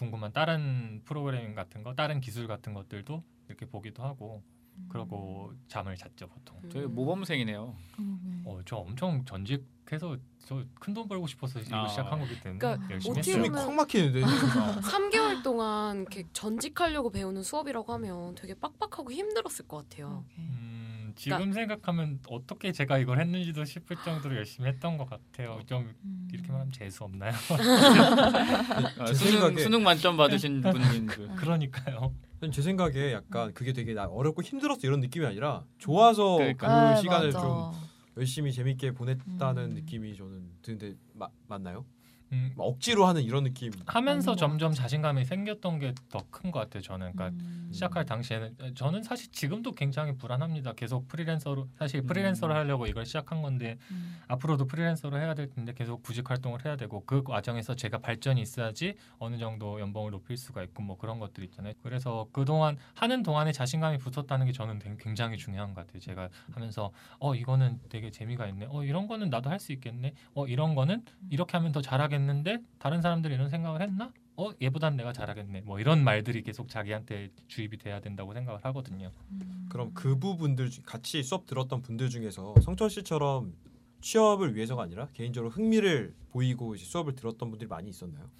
궁금한 0.00 0.32
다른 0.32 1.02
프로그램 1.04 1.54
같은 1.54 1.82
거 1.82 1.94
다른 1.94 2.20
기술 2.22 2.46
같은 2.48 2.72
것들도 2.72 3.22
이렇게 3.48 3.66
보기도 3.66 4.02
하고 4.02 4.42
그러고 4.88 5.52
잠을 5.68 5.94
잤죠 5.94 6.26
보통. 6.28 6.58
저희 6.70 6.86
모범생이네요. 6.86 7.76
음. 7.98 8.42
어, 8.46 8.60
저 8.64 8.76
엄청 8.76 9.22
전직해서 9.26 10.16
저 10.46 10.64
큰 10.80 10.94
돈 10.94 11.06
벌고 11.06 11.26
싶어서 11.26 11.60
이거 11.60 11.76
아. 11.84 11.88
시작한 11.88 12.18
거기 12.18 12.40
때문에 12.40 12.58
그러니까 12.58 12.90
열심히 12.90 13.18
했어요. 13.18 13.34
숨이 13.34 13.48
보면- 13.50 13.54
콱 13.66 13.74
막히는데. 13.74 14.22
3개월 14.22 15.42
동안 15.44 15.96
이렇게 16.00 16.26
전직하려고 16.32 17.10
배우는 17.10 17.42
수업이라고 17.42 17.92
하면 17.92 18.34
되게 18.36 18.54
빡빡하고 18.54 19.12
힘들었을 19.12 19.68
것 19.68 19.86
같아요. 19.88 20.24
그러게. 20.34 20.69
음, 21.10 21.14
지금 21.16 21.36
그러니까 21.38 21.54
생각하면 21.54 22.20
어떻게 22.28 22.72
제가 22.72 22.98
이걸 22.98 23.20
했는지도 23.20 23.64
싶을 23.64 23.96
정도로 24.04 24.36
열심히 24.36 24.68
했던 24.68 24.96
것 24.96 25.08
같아요. 25.08 25.60
좀 25.66 25.94
음. 26.04 26.28
이렇게 26.32 26.48
말하면 26.50 26.72
재수 26.72 27.04
없나요? 27.04 27.32
아, 28.98 29.04
제 29.06 29.14
수능 29.14 29.32
생각에 29.32 29.62
수능 29.62 29.82
만점 29.82 30.16
받으신 30.16 30.60
분인 30.60 31.08
줄. 31.08 31.28
그러니까요. 31.36 32.14
제 32.52 32.62
생각에 32.62 33.12
약간 33.12 33.52
그게 33.52 33.72
되게 33.72 33.92
나 33.92 34.06
어렵고 34.06 34.42
힘들었어 34.42 34.80
이런 34.84 35.00
느낌이 35.00 35.26
아니라 35.26 35.64
좋아서 35.78 36.36
그러니까. 36.36 36.68
그 36.68 36.72
아, 36.72 36.94
시간을 36.94 37.32
맞아. 37.32 37.40
좀 37.40 37.70
열심히 38.16 38.52
재밌게 38.52 38.92
보냈다는 38.92 39.62
음. 39.62 39.74
느낌이 39.74 40.16
저는 40.16 40.50
드는데 40.62 40.94
마, 41.14 41.28
맞나요? 41.46 41.84
음, 42.32 42.52
막 42.56 42.64
억지로 42.64 43.06
하는 43.06 43.22
이런 43.22 43.44
느낌. 43.44 43.72
하면서 43.86 44.36
점점 44.36 44.72
자신감이 44.72 45.24
생겼던 45.24 45.78
게 45.80 45.94
더 46.10 46.20
큰 46.30 46.50
것 46.52 46.60
같아요. 46.60 46.82
저는 46.82 47.12
그러니까 47.12 47.36
음. 47.44 47.68
시작할 47.72 48.04
당시에는 48.06 48.74
저는 48.74 49.02
사실 49.02 49.30
지금도 49.32 49.72
굉장히 49.72 50.16
불안합니다. 50.16 50.72
계속 50.74 51.08
프리랜서로 51.08 51.68
사실 51.78 52.00
음. 52.00 52.06
프리랜서로 52.06 52.54
하려고 52.54 52.86
이걸 52.86 53.04
시작한 53.06 53.42
건데 53.42 53.78
음. 53.90 54.18
앞으로도 54.28 54.66
프리랜서로 54.66 55.18
해야 55.18 55.34
될 55.34 55.48
텐데 55.50 55.72
계속 55.74 56.02
구직 56.02 56.30
활동을 56.30 56.64
해야 56.64 56.76
되고 56.76 57.04
그 57.04 57.22
과정에서 57.22 57.74
제가 57.74 57.98
발전이 57.98 58.40
있어야지 58.40 58.94
어느 59.18 59.36
정도 59.38 59.80
연봉을 59.80 60.10
높일 60.12 60.36
수가 60.36 60.62
있고 60.64 60.82
뭐 60.82 60.96
그런 60.98 61.18
것들 61.18 61.42
있잖아요. 61.44 61.74
그래서 61.82 62.28
그동안 62.32 62.76
하는 62.94 63.22
동안에 63.22 63.52
자신감이 63.52 63.98
붙었다는 63.98 64.46
게 64.46 64.52
저는 64.52 64.78
되- 64.78 64.96
굉장히 64.98 65.36
중요한 65.36 65.74
것 65.74 65.86
같아요. 65.86 66.00
제가 66.00 66.28
하면서 66.52 66.92
어 67.18 67.34
이거는 67.34 67.80
되게 67.88 68.10
재미가 68.10 68.46
있네. 68.46 68.66
어 68.70 68.84
이런 68.84 69.06
거는 69.08 69.30
나도 69.30 69.48
할 69.50 69.60
수 69.60 69.72
있겠네. 69.72 70.14
어 70.34 70.46
이런 70.46 70.74
거는 70.74 71.04
이렇게 71.28 71.56
하면 71.58 71.70
더 71.72 71.82
잘하겠 71.82 72.19
는데 72.26 72.58
다른 72.78 73.00
사람들이 73.02 73.34
이런 73.34 73.48
생각을 73.48 73.82
했나? 73.82 74.12
어 74.36 74.50
얘보단 74.62 74.96
내가 74.96 75.12
잘하겠네. 75.12 75.62
뭐 75.62 75.80
이런 75.80 76.02
말들이 76.02 76.42
계속 76.42 76.68
자기한테 76.68 77.30
주입이 77.48 77.76
돼야 77.78 78.00
된다고 78.00 78.32
생각을 78.32 78.64
하거든요. 78.64 79.10
음. 79.32 79.66
그럼 79.70 79.92
그 79.94 80.18
부분들 80.18 80.70
중- 80.70 80.82
같이 80.86 81.22
수업 81.22 81.46
들었던 81.46 81.82
분들 81.82 82.08
중에서 82.08 82.54
성철 82.62 82.88
씨처럼 82.90 83.54
취업을 84.00 84.54
위해서가 84.56 84.82
아니라 84.84 85.08
개인적으로 85.12 85.50
흥미를 85.50 86.14
보이고 86.30 86.74
이제 86.74 86.84
수업을 86.86 87.14
들었던 87.14 87.50
분들이 87.50 87.68
많이 87.68 87.90
있었나요? 87.90 88.30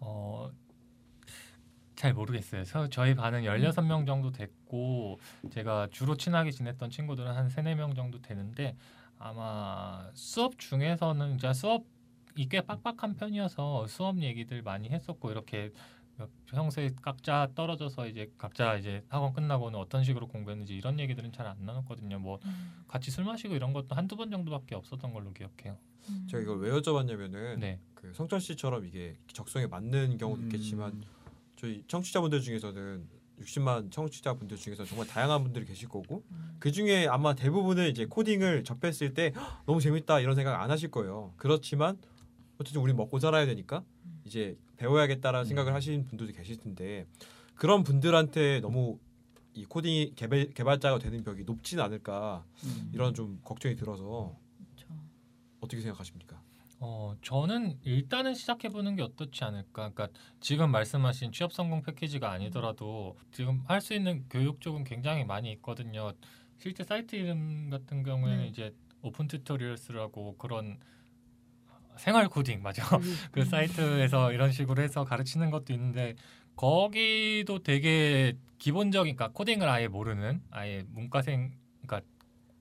어, 0.00 0.50
잘 1.94 2.12
모르겠어요. 2.12 2.64
저, 2.64 2.88
저희 2.90 3.14
반은 3.14 3.42
16명 3.44 4.06
정도 4.06 4.30
됐고 4.30 5.18
제가 5.50 5.88
주로 5.90 6.16
친하게 6.16 6.50
지냈던 6.50 6.90
친구들은 6.90 7.32
한 7.34 7.48
3, 7.48 7.64
4명 7.64 7.96
정도 7.96 8.20
되는데 8.20 8.76
아마 9.18 10.10
수업 10.12 10.58
중에서는 10.58 11.38
제가 11.38 11.54
수업 11.54 11.84
이꽤 12.36 12.60
빡빡한 12.60 13.16
편이어서 13.16 13.86
수업 13.86 14.20
얘기들 14.22 14.62
많이 14.62 14.88
했었고 14.88 15.30
이렇게 15.30 15.72
평소에 16.46 16.92
각자 17.02 17.48
떨어져서 17.54 18.08
이제 18.08 18.30
각자 18.38 18.76
이제 18.76 19.04
학원 19.08 19.32
끝나고는 19.34 19.78
어떤 19.78 20.02
식으로 20.04 20.28
공부했는지 20.28 20.74
이런 20.76 20.98
얘기들은 20.98 21.32
잘 21.32 21.46
안 21.46 21.56
나눴거든요. 21.64 22.18
뭐 22.18 22.38
음. 22.44 22.84
같이 22.88 23.10
술 23.10 23.24
마시고 23.24 23.54
이런 23.54 23.72
것도 23.72 23.94
한두 23.94 24.16
번 24.16 24.30
정도밖에 24.30 24.74
없었던 24.74 25.12
걸로 25.12 25.32
기억해요. 25.32 25.76
음. 26.08 26.26
제가 26.30 26.42
이걸 26.42 26.58
왜 26.60 26.70
여쭤봤냐면은 26.70 27.58
네. 27.58 27.80
그 27.94 28.12
성철 28.14 28.40
씨처럼 28.40 28.86
이게 28.86 29.16
적성에 29.32 29.66
맞는 29.66 30.16
경우도 30.18 30.42
있겠지만 30.44 30.92
음. 30.92 31.02
저희 31.56 31.84
청취자분들 31.86 32.40
중에서는 32.40 33.06
60만 33.40 33.92
청취자분들 33.92 34.56
중에서 34.56 34.86
정말 34.86 35.06
다양한 35.06 35.42
분들이 35.42 35.66
계실 35.66 35.88
거고 35.88 36.24
음. 36.30 36.56
그 36.58 36.72
중에 36.72 37.06
아마 37.06 37.34
대부분은 37.34 37.90
이제 37.90 38.06
코딩을 38.06 38.64
접했을 38.64 39.12
때 39.12 39.32
"헉, 39.36 39.62
너무 39.66 39.80
재밌다 39.82 40.20
이런 40.20 40.34
생각 40.34 40.58
안 40.62 40.70
하실 40.70 40.90
거예요. 40.90 41.34
그렇지만 41.36 41.98
어쨌든 42.58 42.80
우리 42.82 42.92
먹고 42.92 43.18
살아야 43.18 43.46
되니까 43.46 43.84
음. 44.04 44.20
이제 44.24 44.56
배워야겠다라는 44.76 45.44
음. 45.44 45.48
생각을 45.48 45.74
하시는 45.74 46.04
분들도 46.06 46.32
계실 46.32 46.56
텐데 46.58 47.06
그런 47.54 47.82
분들한테 47.84 48.60
너무 48.60 48.98
이 49.54 49.64
코딩이 49.64 50.12
개발, 50.16 50.50
개발자가 50.50 50.98
되는 50.98 51.22
벽이 51.24 51.44
높진 51.44 51.80
않을까 51.80 52.44
음. 52.64 52.90
이런 52.92 53.14
좀 53.14 53.40
걱정이 53.42 53.74
들어서 53.76 54.36
그렇죠. 54.74 54.94
어떻게 55.60 55.80
생각하십니까? 55.80 56.40
어, 56.78 57.14
저는 57.22 57.78
일단은 57.84 58.34
시작해 58.34 58.68
보는 58.68 58.96
게 58.96 59.02
어떻지 59.02 59.42
않을까. 59.44 59.90
그러니까 59.92 60.08
지금 60.40 60.70
말씀하신 60.70 61.32
취업 61.32 61.54
성공 61.54 61.80
패키지가 61.80 62.30
아니더라도 62.30 63.16
지금 63.32 63.62
할 63.66 63.80
수 63.80 63.94
있는 63.94 64.26
교육 64.28 64.60
쪽은 64.60 64.84
굉장히 64.84 65.24
많이 65.24 65.50
있거든요. 65.52 66.12
실제 66.58 66.84
사이트 66.84 67.16
이름 67.16 67.70
같은 67.70 68.02
경우에는 68.02 68.42
네. 68.42 68.48
이제 68.48 68.74
오픈 69.00 69.26
튜토리얼스라고 69.26 70.36
그런 70.36 70.78
생활 71.98 72.28
코딩 72.28 72.62
맞아. 72.62 72.82
그 73.32 73.40
음. 73.40 73.44
사이트에서 73.44 74.32
이런 74.32 74.52
식으로 74.52 74.82
해서 74.82 75.04
가르치는 75.04 75.50
것도 75.50 75.72
있는데 75.72 76.14
거기도 76.56 77.62
되게 77.62 78.36
기본적인 78.58 79.16
그러니까 79.16 79.36
코딩을 79.36 79.68
아예 79.68 79.88
모르는 79.88 80.40
아예 80.50 80.84
문과생 80.88 81.52
그러니까 81.82 82.08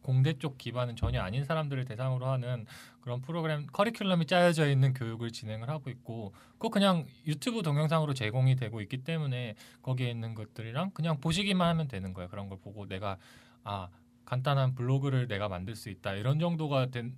공대 0.01 0.37
쪽 0.37 0.59
기반은 0.59 0.95
전혀 0.95 1.21
아닌 1.21 1.43
사람들을 1.45 1.85
대상으로 1.85 2.27
하는 2.27 2.67
그런 3.01 3.21
프로그램 3.21 3.65
커리큘럼이 3.67 4.27
짜여져 4.27 4.69
있는 4.69 4.93
교육을 4.93 5.31
진행을 5.31 5.69
하고 5.69 5.89
있고 5.89 6.33
그거 6.53 6.69
그냥 6.69 7.05
유튜브 7.25 7.63
동영상으로 7.63 8.13
제공이 8.13 8.55
되고 8.55 8.81
있기 8.81 9.03
때문에 9.03 9.55
거기에 9.81 10.11
있는 10.11 10.35
것들이랑 10.35 10.91
그냥 10.91 11.19
보시기만 11.19 11.67
하면 11.69 11.87
되는 11.87 12.13
거예요. 12.13 12.29
그런 12.29 12.49
걸 12.49 12.59
보고 12.59 12.87
내가 12.87 13.17
아 13.63 13.89
간단한 14.25 14.75
블로그를 14.75 15.27
내가 15.27 15.47
만들 15.47 15.75
수 15.75 15.89
있다 15.89 16.13
이런 16.13 16.39
정도가 16.39 16.87
된, 16.87 17.15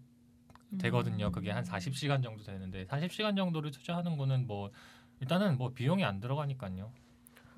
되거든요. 0.80 1.32
그게 1.32 1.52
한 1.52 1.64
40시간 1.64 2.22
정도 2.24 2.44
되는데 2.44 2.86
40시간 2.88 3.36
정도를 3.36 3.72
투자하는 3.72 4.18
거는 4.18 4.48
뭐 4.48 4.72
일단은 5.22 5.58
뭐 5.58 5.72
비용이 5.74 6.04
안 6.04 6.20
들어가니까요. 6.20 6.92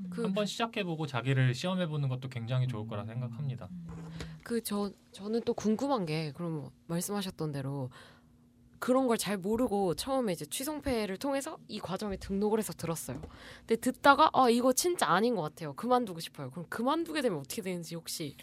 그- 0.10 0.24
한번 0.24 0.46
시작해 0.46 0.84
보고 0.84 1.06
자기를 1.08 1.54
시험해 1.54 1.88
보는 1.88 2.08
것도 2.08 2.30
굉장히 2.30 2.68
좋을 2.68 2.88
거라 2.88 3.04
생각합니다. 3.06 3.68
그 4.44 4.62
저 4.64 4.92
저는 5.12 5.42
또 5.46 5.54
궁금한 5.54 6.06
게 6.06 6.32
그럼 6.34 6.70
말씀하셨던 6.88 7.52
대로 7.52 7.90
그런 8.80 9.08
걸 9.08 9.18
잘 9.18 9.38
모르고 9.38 9.96
처음에 9.96 10.32
이제 10.32 10.46
취성패를 10.46 11.18
통해서 11.18 11.58
이 11.68 11.80
과정에 11.80 12.16
등록을 12.16 12.60
해서 12.60 12.72
들었어요. 12.72 13.20
근데 13.60 13.76
듣다가 13.76 14.30
아 14.34 14.50
이거 14.50 14.72
진짜 14.72 15.08
아닌 15.10 15.36
것 15.36 15.42
같아요. 15.42 15.74
그만두고 15.74 16.22
싶어요. 16.22 16.50
그럼 16.52 16.66
그만두게 16.70 17.22
되면 17.22 17.40
어떻게 17.40 17.62
되는지 17.62 17.96
혹시 17.96 18.38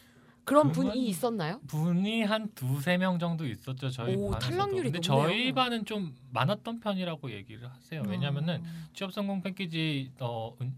그런 0.46 0.70
분이 0.72 1.08
있었나요? 1.08 1.60
분이 1.66 2.22
한 2.22 2.48
두세 2.54 2.96
명 2.96 3.18
정도 3.18 3.46
있었죠 3.46 3.90
저희 3.90 4.14
오, 4.14 4.30
반에서도. 4.30 4.38
탈락률이 4.56 4.92
근데 4.92 5.06
높네요. 5.08 5.28
저희 5.28 5.52
반은 5.52 5.84
좀 5.84 6.14
많았던 6.30 6.80
편이라고 6.80 7.30
얘기를 7.32 7.68
하세요. 7.70 8.02
왜냐면은 8.06 8.60
어, 8.60 8.64
취업 8.94 9.12
성공 9.12 9.42
패키지 9.42 10.12
어 10.20 10.54
은- 10.62 10.72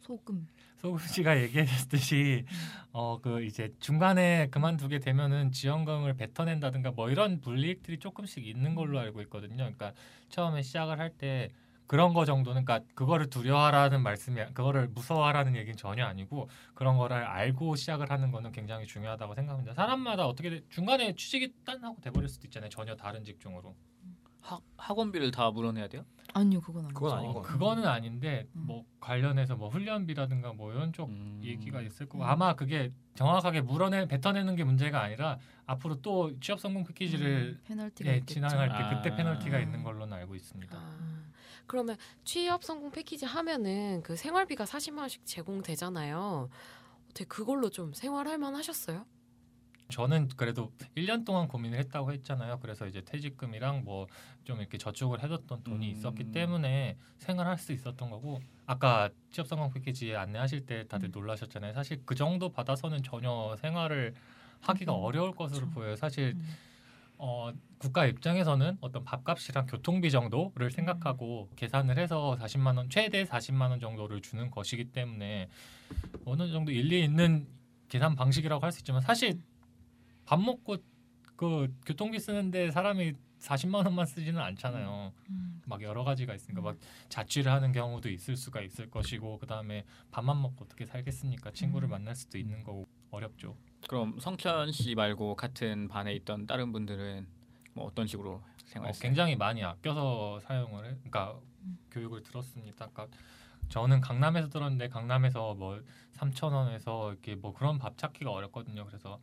소금. 0.00 0.46
소금 0.80 0.98
씨가 1.06 1.40
얘기했듯이 1.42 2.44
어 2.92 3.18
그 3.20 3.42
이제 3.44 3.72
중간에 3.78 4.48
그만두게 4.50 5.00
되면은 5.00 5.52
지원금을 5.52 6.14
뱉어낸다든가 6.14 6.92
뭐 6.92 7.10
이런 7.10 7.40
불이익들이 7.40 7.98
조금씩 7.98 8.46
있는 8.46 8.74
걸로 8.74 8.98
알고 8.98 9.20
있거든요. 9.22 9.56
그러니까 9.56 9.92
처음에 10.30 10.62
시작을 10.62 10.98
할때 10.98 11.50
그런 11.88 12.12
거 12.12 12.24
정도는 12.26 12.64
그러니까 12.66 12.86
그거를 12.94 13.30
두려워하라는 13.30 14.02
말씀이 14.02 14.40
그거를 14.52 14.88
무서워하라는 14.88 15.56
얘기는 15.56 15.74
전혀 15.76 16.04
아니고 16.04 16.48
그런 16.74 16.98
거를 16.98 17.16
알고 17.16 17.76
시작을 17.76 18.10
하는 18.10 18.30
거는 18.30 18.52
굉장히 18.52 18.86
중요하다고 18.86 19.34
생각합니다. 19.34 19.74
사람마다 19.74 20.26
어떻게 20.26 20.50
돼- 20.50 20.62
중간에 20.68 21.14
취직이 21.14 21.52
딴 21.64 21.82
하고 21.82 21.96
돼버릴 22.02 22.28
수도 22.28 22.46
있잖아요. 22.46 22.68
전혀 22.68 22.94
다른 22.94 23.24
직종으로. 23.24 23.74
학 24.48 24.62
학원비를 24.76 25.30
다 25.30 25.50
물어내야 25.50 25.88
돼요? 25.88 26.04
아니요, 26.32 26.60
그건 26.60 26.84
아니죠. 26.84 26.94
그건 26.94 27.18
아닌 27.18 27.30
어, 27.30 27.32
것 27.34 27.42
같아요. 27.42 27.58
그거는 27.58 27.86
아닌데 27.86 28.46
음. 28.54 28.64
뭐 28.66 28.84
관련해서 29.00 29.56
뭐 29.56 29.68
훈련비라든가 29.68 30.52
뭐 30.52 30.72
이런 30.72 30.92
쪽 30.92 31.08
음. 31.08 31.40
얘기가 31.42 31.80
있을 31.82 32.06
거고 32.06 32.24
음. 32.24 32.28
아마 32.28 32.54
그게 32.54 32.92
정확하게 33.14 33.62
물어내 33.62 34.08
뱉어내는 34.08 34.56
게 34.56 34.64
문제가 34.64 35.02
아니라 35.02 35.38
앞으로 35.66 36.00
또 36.00 36.38
취업 36.40 36.60
성공 36.60 36.84
패키지를 36.84 37.58
음, 37.58 37.60
페널티가 37.66 38.10
예. 38.10 38.24
진행할 38.24 38.68
때 38.68 38.96
그때 38.96 39.10
아. 39.12 39.16
페널티가 39.16 39.58
있는 39.58 39.82
걸로는 39.82 40.16
알고 40.16 40.34
있습니다. 40.34 40.76
아, 40.78 41.22
그러면 41.66 41.96
취업 42.24 42.64
성공 42.64 42.90
패키지 42.90 43.26
하면은 43.26 44.02
그 44.02 44.16
생활비가 44.16 44.64
40만 44.64 44.98
원씩 44.98 45.26
제공되잖아요. 45.26 46.48
어떻게 47.10 47.24
그걸로 47.24 47.68
좀 47.68 47.92
생활할 47.92 48.38
만 48.38 48.54
하셨어요? 48.54 49.04
저는 49.90 50.28
그래도 50.36 50.70
1년 50.96 51.24
동안 51.24 51.48
고민을 51.48 51.78
했다고 51.78 52.12
했잖아요. 52.12 52.58
그래서 52.60 52.86
이제 52.86 53.02
퇴직금이랑 53.02 53.84
뭐 53.84 54.06
좀 54.48 54.60
이렇게 54.60 54.78
저축을 54.78 55.22
해뒀던 55.22 55.62
돈이 55.62 55.86
음. 55.86 55.92
있었기 55.92 56.32
때문에 56.32 56.96
생활할 57.18 57.58
수 57.58 57.72
있었던 57.72 58.08
거고 58.08 58.40
아까 58.64 59.10
취업 59.30 59.46
성공 59.46 59.70
패키지 59.70 60.16
안내하실 60.16 60.64
때 60.64 60.86
다들 60.88 61.10
음. 61.10 61.12
놀라셨잖아요. 61.12 61.74
사실 61.74 62.00
그 62.06 62.14
정도 62.14 62.48
받아서는 62.50 63.02
전혀 63.02 63.54
생활을 63.60 64.14
하기가 64.62 64.94
음, 64.94 65.00
어려울 65.02 65.32
것으로 65.32 65.60
그렇죠. 65.66 65.74
보여요. 65.74 65.96
사실 65.96 66.32
음. 66.34 66.48
어, 67.18 67.52
국가 67.76 68.06
입장에서는 68.06 68.78
어떤 68.80 69.04
밥값이랑 69.04 69.66
교통비 69.66 70.10
정도를 70.10 70.70
생각하고 70.70 71.50
계산을 71.56 71.98
해서 71.98 72.38
40만 72.40 72.78
원 72.78 72.88
최대 72.88 73.24
40만 73.24 73.68
원 73.68 73.80
정도를 73.80 74.22
주는 74.22 74.50
것이기 74.50 74.92
때문에 74.92 75.50
어느 76.24 76.50
정도 76.50 76.72
일리 76.72 77.04
있는 77.04 77.46
계산 77.90 78.14
방식이라고 78.16 78.64
할 78.64 78.72
수 78.72 78.80
있지만 78.80 79.02
사실 79.02 79.38
밥 80.28 80.38
먹고 80.38 80.76
그 81.36 81.74
교통비 81.86 82.18
쓰는데 82.18 82.70
사람이 82.70 83.14
40만 83.40 83.86
원만 83.86 84.04
쓰지는 84.04 84.38
않잖아요. 84.38 85.14
음. 85.30 85.62
막 85.64 85.80
여러 85.80 86.04
가지가 86.04 86.34
있으니까 86.34 86.60
막 86.60 86.76
자취를 87.08 87.50
하는 87.50 87.72
경우도 87.72 88.10
있을 88.10 88.36
수가 88.36 88.60
있을 88.60 88.90
것이고 88.90 89.38
그다음에 89.38 89.86
밥만 90.10 90.42
먹고 90.42 90.66
어떻게 90.66 90.84
살겠습니까? 90.84 91.52
친구를 91.52 91.88
음. 91.88 91.92
만날 91.92 92.14
수도 92.14 92.36
있는 92.36 92.62
거고 92.62 92.86
어렵죠. 93.10 93.56
그럼 93.88 94.20
성현 94.20 94.72
씨 94.72 94.94
말고 94.94 95.34
같은 95.34 95.88
반에 95.88 96.12
있던 96.16 96.46
다른 96.46 96.72
분들은 96.72 97.26
뭐 97.72 97.86
어떤 97.86 98.06
식으로 98.06 98.32
어, 98.32 98.44
생활했어요? 98.66 99.00
굉장히 99.00 99.34
많이 99.34 99.64
아껴서 99.64 100.40
사용을 100.40 100.84
해. 100.84 100.88
그러니까 100.96 101.40
음. 101.62 101.78
교육을 101.90 102.22
들었습니다. 102.22 102.86
그러니까 102.88 103.16
저는 103.70 104.02
강남에서 104.02 104.50
들었는데 104.50 104.88
강남에서 104.88 105.54
뭐 105.54 105.80
3천 106.16 106.52
원에서 106.52 107.12
이렇게 107.12 107.34
뭐 107.34 107.54
그런 107.54 107.78
밥 107.78 107.96
찾기가 107.96 108.30
어렵거든요. 108.30 108.84
그래서 108.84 109.18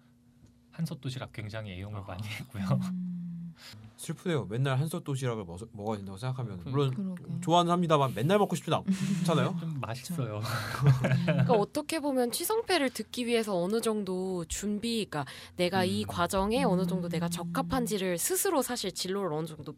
한솥 0.75 0.99
도시락 0.99 1.31
굉장히 1.31 1.71
애용을 1.73 2.01
아. 2.01 2.03
많이 2.05 2.27
했고요. 2.27 2.63
음. 2.91 3.53
슬프네요. 3.97 4.45
맨날 4.45 4.77
한솥 4.77 5.05
도시락을 5.05 5.45
먹, 5.45 5.57
먹어야 5.71 5.97
된다고 5.97 6.17
생각하면 6.17 6.59
물론 6.65 6.93
그러게. 7.15 7.23
좋아는 7.41 7.71
합니다만 7.71 8.13
맨날 8.13 8.37
먹고 8.37 8.55
싶진 8.57 8.73
않잖아요. 8.73 9.55
좀 9.57 9.79
맛있어요. 9.79 10.41
그러니까 11.25 11.53
어떻게 11.53 12.01
보면 12.01 12.31
취성패를 12.31 12.89
듣기 12.89 13.25
위해서 13.25 13.57
어느 13.57 13.79
정도 13.79 14.43
준비, 14.45 15.05
그러니까 15.09 15.31
내가 15.55 15.85
이 15.85 16.03
음. 16.03 16.07
과정에 16.07 16.63
어느 16.65 16.85
정도 16.85 17.07
내가 17.07 17.27
음. 17.27 17.31
적합한지를 17.31 18.17
스스로 18.17 18.61
사실 18.61 18.91
진로를 18.91 19.31
어느 19.31 19.47
정도 19.47 19.73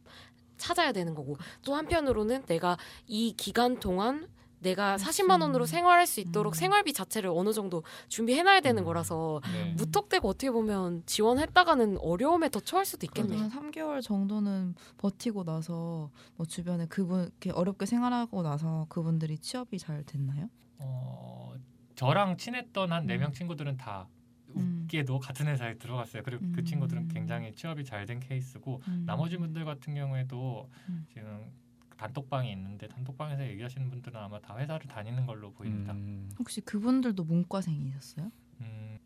찾아야 0.58 0.92
되는 0.92 1.14
거고 1.14 1.38
또 1.64 1.76
한편으로는 1.76 2.48
내가 2.48 2.76
이 3.06 3.36
기간 3.38 3.80
동안 3.80 4.28
내가 4.60 4.98
40만 4.98 5.42
원으로 5.42 5.66
생활할 5.66 6.08
수 6.08 6.20
있도록 6.20 6.54
음. 6.54 6.56
생활비 6.56 6.94
자체를 6.94 7.30
어느 7.34 7.54
정도 7.54 7.84
준비해놔야 8.10 8.62
되는 8.62 8.84
음. 8.84 8.86
거라서 8.86 9.42
네. 9.52 9.74
무턱대고 9.78 10.28
어떻게 10.28 10.50
보면 10.52 11.04
지원했다가는 11.06 11.98
어려움에 12.00 12.50
더 12.50 12.60
처할 12.60 12.86
수도 12.86 13.06
있겠네요. 13.06 13.50
그러면 13.50 13.72
3개월 13.72 14.02
정도는 14.02 14.76
버티고 14.98 15.44
나서 15.44 16.10
뭐 16.36 16.46
주변에 16.46 16.86
그분 16.88 17.24
이렇게 17.24 17.52
어렵게 17.52 17.86
생활하고 17.86 18.42
나서 18.42 18.86
그분들이 18.90 19.38
취업이 19.38 19.78
잘 19.78 20.04
됐나요? 20.04 20.50
어, 20.80 21.54
저랑 21.96 22.38
친했던 22.38 22.92
한 22.92 23.06
네명 23.06 23.30
음. 23.30 23.34
친구들은 23.34 23.78
다 23.78 24.08
음. 24.56 24.84
웃게도 24.86 25.20
같은 25.20 25.48
회사에 25.48 25.78
들어갔어요. 25.78 26.24
그리고 26.24 26.42
그 26.54 26.60
음. 26.62 26.66
친구들은 26.66 27.08
굉장히 27.10 27.54
취업이 27.54 27.84
잘 27.84 28.06
된 28.06 28.20
케이스고 28.20 28.82
음. 28.88 29.04
나머지 29.06 29.38
분들 29.38 29.66
같은 29.66 29.94
경우에도 29.94 30.70
음. 30.90 31.06
지금 31.14 31.52
단톡방이 31.98 32.52
있는데 32.52 32.88
단톡방에서 32.88 33.46
얘기하시는 33.48 33.90
분들은 33.90 34.20
아마 34.20 34.40
다 34.40 34.56
회사를 34.58 34.88
다니는 34.88 35.26
걸로 35.26 35.52
보입니다. 35.52 35.94
음, 35.94 36.30
혹시 36.40 36.62
그분들도 36.62 37.24
문과생이셨어요? 37.24 38.32
음, 38.62 39.00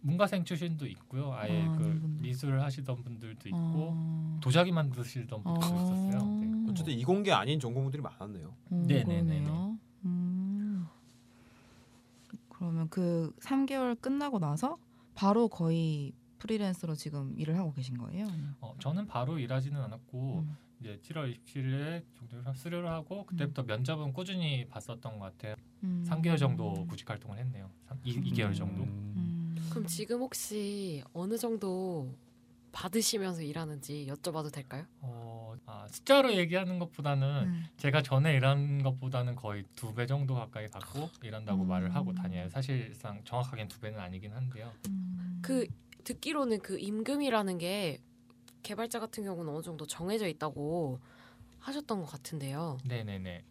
문과생 0.00 0.44
출신도 0.44 0.86
있고요. 0.86 1.32
아예 1.34 1.62
아, 1.62 1.72
그 1.72 1.84
아닌 1.84 2.00
분들. 2.00 2.22
미술 2.22 2.60
하시던 2.60 3.02
분들도 3.02 3.48
있고 3.48 3.58
어. 3.58 4.38
도자기 4.40 4.70
만드시던 4.72 5.42
분들도 5.42 5.66
있었어요. 5.66 6.24
네. 6.40 6.70
어쨌든 6.70 6.92
이공계 6.94 7.32
아닌 7.32 7.58
전공들이 7.58 8.00
많았네요. 8.02 8.54
음, 8.72 8.86
네네네네. 8.86 9.42
그러네요. 9.42 9.78
음. 10.04 10.86
그러면 12.50 12.88
그 12.88 13.32
3개월 13.40 14.00
끝나고 14.00 14.38
나서 14.38 14.78
바로 15.14 15.48
거의 15.48 16.12
프리랜서로 16.38 16.94
지금 16.94 17.36
일을 17.36 17.56
하고 17.58 17.72
계신 17.72 17.98
거예요? 17.98 18.26
어, 18.60 18.74
저는 18.78 19.08
바로 19.08 19.38
일하지는 19.40 19.80
않았고 19.80 20.44
음. 20.46 20.56
이제 20.80 20.98
7월 21.02 21.34
27일에 21.44 22.02
정도 22.30 22.52
수료를 22.54 22.88
하고 22.88 23.24
그때부터 23.26 23.62
면접은 23.64 24.12
꾸준히 24.12 24.66
봤었던 24.68 25.18
것 25.18 25.24
같아요. 25.36 25.56
음. 25.82 26.04
3개월 26.08 26.38
정도 26.38 26.86
구직 26.86 27.08
활동을 27.10 27.38
했네요. 27.38 27.70
2, 28.04 28.16
음. 28.16 28.24
2개월 28.24 28.54
정도. 28.56 28.84
음. 28.84 29.56
그럼 29.70 29.86
지금 29.86 30.20
혹시 30.20 31.02
어느 31.12 31.36
정도 31.36 32.14
받으시면서 32.70 33.42
일하는지 33.42 34.06
여쭤봐도 34.08 34.52
될까요? 34.52 34.84
어, 35.00 35.56
아, 35.66 35.86
숫자로 35.88 36.34
얘기하는 36.34 36.78
것보다는 36.78 37.44
음. 37.46 37.64
제가 37.76 38.02
전에 38.02 38.34
일한 38.34 38.82
것보다는 38.82 39.34
거의 39.34 39.64
두 39.74 39.92
배 39.94 40.06
정도 40.06 40.34
가까이 40.34 40.68
받고 40.68 41.10
일한다고 41.24 41.62
음. 41.62 41.68
말을 41.68 41.94
하고 41.94 42.12
다녀요. 42.14 42.48
사실상 42.50 43.22
정확하게는 43.24 43.68
두 43.68 43.80
배는 43.80 43.98
아니긴 43.98 44.32
한데요. 44.32 44.70
음. 44.88 45.40
그 45.42 45.66
듣기로는 46.04 46.60
그 46.60 46.78
임금이라는 46.78 47.58
게 47.58 47.98
개발자 48.62 49.00
같은 49.00 49.24
경우는 49.24 49.52
어느 49.52 49.62
정도 49.62 49.86
정해져 49.86 50.26
있다고 50.26 51.00
하셨던 51.60 52.00
것 52.00 52.06
같은데요. 52.06 52.78
네네네. 52.84 53.44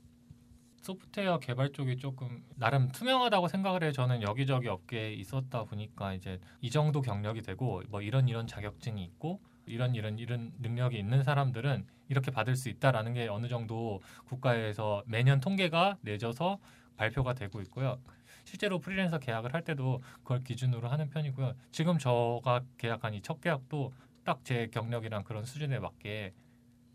소프트웨어 0.81 1.39
개발 1.39 1.71
쪽이 1.73 1.97
조금 1.97 2.43
나름 2.55 2.87
투명하다고 2.89 3.49
생각을 3.49 3.83
해요. 3.83 3.91
저는 3.91 4.21
여기저기 4.21 4.69
업계에 4.69 5.13
있었다 5.13 5.65
보니까 5.65 6.13
이제 6.13 6.39
이 6.61 6.69
정도 6.69 7.01
경력이 7.01 7.41
되고 7.41 7.81
뭐 7.89 8.01
이런 8.01 8.29
이런 8.29 8.47
자격증이 8.47 9.03
있고 9.03 9.41
이런 9.65 9.95
이런 9.95 10.17
이런 10.17 10.53
능력이 10.59 10.97
있는 10.97 11.23
사람들은 11.23 11.85
이렇게 12.07 12.31
받을 12.31 12.55
수 12.55 12.69
있다라는 12.69 13.13
게 13.13 13.27
어느 13.27 13.47
정도 13.49 13.99
국가에서 14.27 15.03
매년 15.07 15.41
통계가 15.41 15.97
내져서 16.01 16.59
발표가 16.95 17.33
되고 17.33 17.59
있고요. 17.61 17.99
실제로 18.45 18.79
프리랜서 18.79 19.19
계약을 19.19 19.53
할 19.53 19.63
때도 19.65 20.01
그걸 20.23 20.41
기준으로 20.41 20.87
하는 20.87 21.09
편이고요. 21.09 21.53
지금 21.73 21.97
저가 21.97 22.63
계약한 22.77 23.13
이 23.13 23.21
첫 23.21 23.41
계약도 23.41 23.91
딱 24.27 24.41
제 24.43 24.67
경력이랑 24.71 25.23
그런 25.23 25.45
수준에 25.45 25.79
맞게 25.79 26.33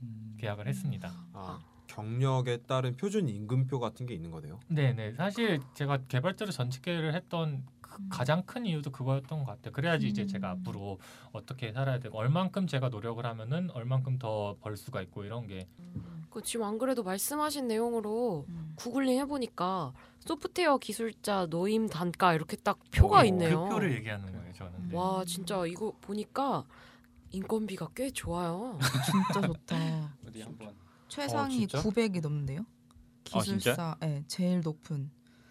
음. 0.03 0.37
계약을 0.39 0.69
했습니다. 0.69 1.11
아, 1.33 1.59
경력에 1.87 2.59
따른 2.67 2.95
표준 2.97 3.27
임금표 3.29 3.81
같은 3.81 4.05
게 4.07 4.13
있는 4.15 4.31
거네요. 4.31 4.61
네 4.69 4.93
네 4.93 5.13
사실 5.15 5.61
제가 5.75 5.99
개발자로 6.09 6.51
전직계를 6.51 7.15
했던 7.15 7.65
그 7.81 7.97
음. 8.03 8.09
가장 8.11 8.43
큰 8.45 8.67
이유도 8.67 8.91
그거였던 8.93 9.41
것 9.41 9.47
같아요. 9.47 9.73
그래야지 9.73 10.09
이제 10.09 10.23
음. 10.23 10.29
제가 10.29 10.51
앞으로 10.51 10.99
어떻게 11.33 11.73
살아야 11.73 11.99
되고 11.99 12.19
얼만큼 12.19 12.67
제가 12.67 12.91
노력을 12.91 13.25
하면은 13.25 13.71
얼만큼 13.71 14.19
더 14.19 14.57
벌 14.61 14.77
수가 14.77 15.01
있고 15.03 15.25
이런 15.25 15.47
게그 15.47 16.43
지금 16.45 16.67
안 16.67 16.77
그래도 16.79 17.03
말씀하신 17.03 17.67
내용으로 17.67 18.45
음. 18.49 18.73
구글링 18.77 19.19
해보니까 19.21 19.93
소프트웨어 20.21 20.77
기술자 20.79 21.47
노임 21.47 21.89
단가 21.89 22.35
이렇게 22.35 22.57
딱 22.59 22.79
표가 22.91 23.23
그 23.23 23.27
있네요. 23.29 23.69
표를 23.69 23.93
얘기하는 23.95 24.31
거예요 24.33 24.53
저는. 24.53 24.89
네. 24.89 24.97
와 24.97 25.25
진짜 25.27 25.65
이거 25.67 25.93
보니까 26.01 26.65
인건비가 27.33 27.89
꽤 27.95 28.11
좋아요. 28.11 28.79
진짜 29.07 29.47
좋다. 29.47 30.17
어디 30.29 30.43
한번 30.43 30.75
최상위 31.09 31.67
진짜? 31.67 31.83
900이 31.83 32.21
넘는데요? 32.23 32.61
아, 33.33 33.41
진짜? 33.41 33.71
기술사, 33.71 33.97
예, 34.05 34.23
제일 34.29 34.61
높은, 34.61 35.11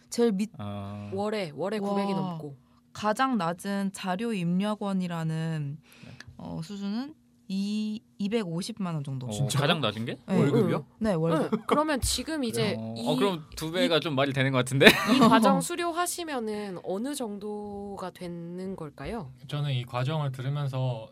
제일 0.10 0.32
밑 0.32 0.52
아, 0.58 1.10
월에 1.14 1.52
월에 1.56 1.80
와. 1.80 1.90
900이 1.90 2.16
넘고 2.16 2.58
가장 2.94 3.38
낮은 3.38 3.92
자료 3.94 4.34
입력원이라는 4.34 5.78
네. 6.06 6.12
어, 6.38 6.62
수준은 6.64 7.16
이 7.48 8.02
250만 8.20 8.94
원 8.94 9.04
정도. 9.04 9.28
어, 9.28 9.32
진짜요? 9.32 9.62
가장 9.62 9.82
낮은 9.82 10.06
게? 10.06 10.16
네. 10.26 10.38
월급이요? 10.38 10.86
네, 11.00 11.14
월급. 11.14 11.54
응, 11.54 11.64
그러면 11.68 12.00
지금 12.00 12.44
이제 12.44 12.76
어, 12.78 12.94
이, 12.98 13.08
어, 13.08 13.16
그럼 13.16 13.46
두 13.58 13.72
배가 13.72 14.00
좀 14.00 14.16
말이 14.16 14.32
되는 14.32 14.52
것 14.52 14.58
같은데? 14.60 14.86
이 14.88 15.20
과정 15.28 15.60
수료하시면은 15.60 16.80
어느 16.84 17.14
정도가 17.14 18.12
되는 18.12 18.76
걸까요? 18.78 19.34
저는 19.48 19.74
이 19.74 19.84
과정을 19.84 20.32
들으면서 20.32 21.10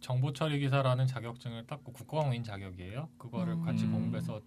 정보 0.00 0.32
처리 0.32 0.58
기사라는 0.60 1.06
자격증을 1.06 1.66
땄고 1.66 1.92
국가공인 1.92 2.44
자격이에요. 2.44 3.08
그거를 3.18 3.54
음. 3.54 3.64
같이 3.64 3.86
공부해서 3.86 4.40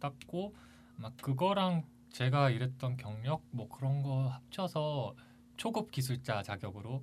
땄고 0.00 0.54
아마 0.98 1.10
그거랑 1.20 1.84
제가 2.10 2.50
일했던 2.50 2.96
경력 2.96 3.42
뭐 3.50 3.68
그런 3.68 4.02
거 4.02 4.28
합쳐서 4.28 5.14
초급 5.56 5.90
기술자 5.90 6.42
자격으로 6.42 7.02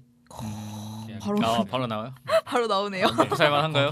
계약이 1.08 1.26
바로 1.26 1.46
아, 1.46 1.64
바로 1.66 1.88
나와요? 1.88 2.16
바로 2.46 2.68
나오네요. 2.68 3.08
아, 3.08 3.12
먹고 3.12 3.36
살만한가요? 3.36 3.92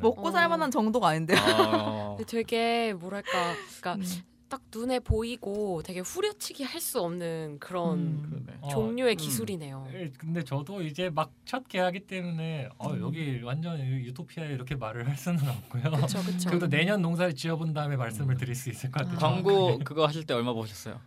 먹고 0.00 0.30
살 0.30 0.48
만한 0.48 0.70
정도가 0.70 1.08
아닌데요. 1.08 1.38
아, 1.38 2.14
근데 2.18 2.24
되게 2.24 2.92
뭐랄까, 2.94 3.54
그러니까 3.80 3.94
음. 3.94 4.31
딱 4.52 4.60
눈에 4.74 4.98
보이고 5.00 5.82
되게 5.82 6.00
후려치기 6.00 6.62
할 6.64 6.82
수 6.82 7.00
없는 7.00 7.58
그런 7.60 7.98
음. 7.98 8.46
어, 8.60 8.68
종류의 8.68 9.14
음. 9.14 9.16
기술이네요. 9.16 9.86
예, 9.94 10.10
근데 10.18 10.42
저도 10.44 10.82
이제 10.82 11.08
막 11.10 11.30
첫 11.46 11.66
계약이기 11.68 12.06
때문에 12.06 12.68
어, 12.78 12.90
음. 12.90 13.00
여기 13.02 13.40
완전 13.42 13.78
유토피아에 13.80 14.48
이렇게 14.48 14.74
말을 14.74 15.08
할 15.08 15.16
수는 15.16 15.38
없고요. 15.48 15.82
그렇죠, 15.82 16.20
그렇죠. 16.22 16.48
그래도 16.50 16.68
내년 16.68 17.00
농사를 17.02 17.34
지어본 17.34 17.72
다음에 17.72 17.96
말씀을 17.96 18.34
음. 18.34 18.38
드릴 18.38 18.54
수 18.54 18.68
있을 18.70 18.90
것 18.90 19.00
같아요. 19.04 19.16
아. 19.16 19.18
광고 19.18 19.78
그거 19.80 20.06
하실 20.06 20.24
때 20.24 20.34
얼마 20.34 20.52
버셨어요? 20.54 20.98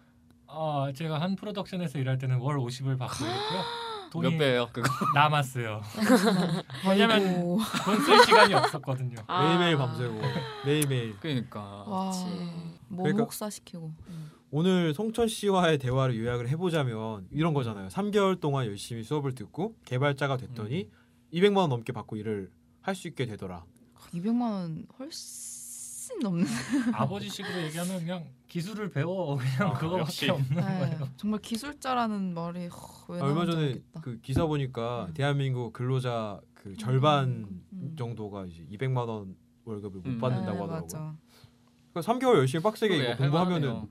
어, 0.48 0.88
제가 0.96 1.20
한 1.22 1.36
프로덕션에서 1.36 2.00
일할 2.00 2.18
때는 2.18 2.38
월 2.38 2.58
50을 2.58 2.98
받고 2.98 3.26
있고요. 3.26 4.22
몇 4.22 4.38
배예요? 4.38 4.70
그거? 4.72 4.88
남았어요. 5.14 5.82
왜냐면. 6.88 7.36
돈 7.84 8.00
쓸 8.06 8.24
시간이 8.26 8.54
없었거든요. 8.54 9.18
아. 9.28 9.44
매일매일 9.48 9.78
밤새고 9.78 10.22
매일매일 10.66 11.16
그러니까 11.20 11.60
와, 11.88 12.12
그치. 12.12 12.24
뭐 12.88 13.04
그러니까- 13.04 13.24
목사 13.24 13.50
시키고. 13.50 13.94
오늘 14.52 14.94
송철 14.94 15.28
씨와의 15.28 15.78
대화를 15.80 16.18
요약을 16.18 16.48
해보자면 16.50 17.28
이런 17.32 17.54
거잖아요. 17.54 17.90
3개월 17.90 18.40
동안 18.40 18.66
열심히 18.68 19.04
수업을 19.04 19.34
듣고 19.36 19.76
개발자가 19.86 20.38
됐더니 20.38 20.84
음. 20.86 20.92
200만 21.34 21.58
원 21.58 21.70
넘게 21.72 21.92
받고 21.94 22.16
일을 22.16 22.52
할 22.82 22.96
수 22.96 23.08
있게 23.08 23.26
되더라. 23.26 23.66
200만 24.14 24.42
원 24.42 24.86
훨씬 25.00 26.20
넘는. 26.20 26.46
아버지식으로 26.94 27.64
얘기하면 27.64 28.00
그냥 28.00 28.26
기술을 28.48 28.92
배워 28.92 29.36
그냥 29.36 29.72
아, 29.72 29.74
그거밖에 29.74 30.00
역시. 30.02 30.30
없는 30.30 30.50
네, 30.56 30.62
거예요. 30.62 31.10
정말 31.18 31.42
기술자라는 31.42 32.34
말이 32.36 32.68
허, 32.68 33.14
왜 33.14 33.20
아, 33.20 33.24
얼마 33.26 33.46
전에 33.46 33.64
알겠다. 33.66 34.02
그 34.02 34.20
기사 34.22 34.46
보니까 34.46 35.08
음. 35.10 35.14
대한민국 35.16 35.74
근로자 35.74 36.40
그 36.54 36.76
절반 36.78 37.48
음. 37.74 37.96
정도가 37.98 38.46
이제 38.46 38.66
200만 38.72 39.08
원 39.10 39.36
월급을 39.66 40.00
못 40.02 40.06
음. 40.08 40.20
받는다고 40.20 40.54
네, 40.58 40.62
하더라고요. 40.62 40.82
맞아. 40.82 41.18
그러니까 41.96 42.14
3개월 42.14 42.38
열심히 42.40 42.62
빡세게 42.62 42.98
이거 42.98 43.16
공부하면은. 43.16 43.88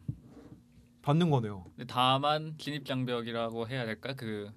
받는 1.00 1.30
거네요. 1.30 1.64
다만 1.88 2.54
진입 2.58 2.84
장벽이라고 2.84 3.68
해야 3.68 3.86
될까? 3.86 4.14
그 4.14 4.50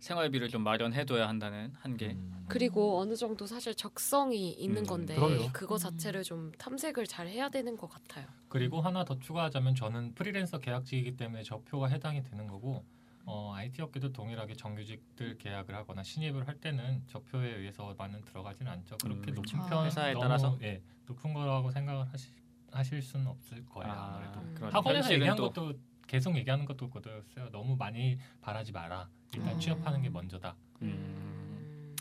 생활비를 0.00 0.48
좀 0.48 0.62
마련해둬야 0.62 1.28
한다는 1.28 1.72
한계. 1.76 2.12
음. 2.12 2.44
그리고 2.48 2.98
어느 2.98 3.14
정도 3.16 3.46
사실 3.46 3.74
적성이 3.74 4.52
있는 4.52 4.82
음, 4.82 4.86
건데 4.86 5.14
그럼요. 5.14 5.50
그거 5.52 5.76
음. 5.76 5.78
자체를 5.78 6.22
좀 6.22 6.52
탐색을 6.58 7.06
잘 7.06 7.26
해야 7.26 7.48
되는 7.48 7.76
것 7.76 7.88
같아요. 7.88 8.26
그리고 8.48 8.80
하나 8.80 9.04
더 9.04 9.18
추가하자면 9.18 9.74
저는 9.74 10.14
프리랜서 10.14 10.58
계약직이기 10.58 11.16
때문에 11.16 11.42
저표가 11.42 11.88
해당이 11.88 12.22
되는 12.22 12.46
거고 12.46 12.84
어, 13.26 13.52
IT 13.54 13.80
업계도 13.80 14.12
동일하게 14.12 14.54
정규직들 14.54 15.38
계약을 15.38 15.74
하거나 15.74 16.02
신입을 16.02 16.46
할 16.46 16.56
때는 16.60 17.02
저표에 17.06 17.54
의해서만은 17.56 18.22
들어가지는 18.26 18.70
않죠. 18.72 18.96
그렇게 19.02 19.30
음, 19.30 19.34
높은 19.36 19.58
그쵸. 19.58 19.68
편 19.70 19.86
회사에 19.86 20.12
너무, 20.12 20.22
따라서? 20.22 20.58
예, 20.62 20.82
높은 21.06 21.32
거라고 21.32 21.70
생각을 21.70 22.06
하시, 22.12 22.28
하실 22.74 23.00
수는 23.02 23.26
없을 23.26 23.64
거예요. 23.66 23.92
아, 23.92 24.14
아무래도 24.16 24.40
음. 24.40 24.68
학원에서 24.72 25.12
얘기한 25.14 25.36
또 25.36 25.44
것도 25.52 25.74
계속 26.06 26.36
얘기하는 26.36 26.64
것도 26.64 26.90
그거였어요. 26.90 27.50
너무 27.50 27.76
많이 27.76 28.18
바라지 28.40 28.72
마라. 28.72 29.08
일단 29.34 29.54
음. 29.54 29.60
취업하는 29.60 30.02
게 30.02 30.10
먼저다. 30.10 30.54
음. 30.82 30.88
음. 30.88 31.96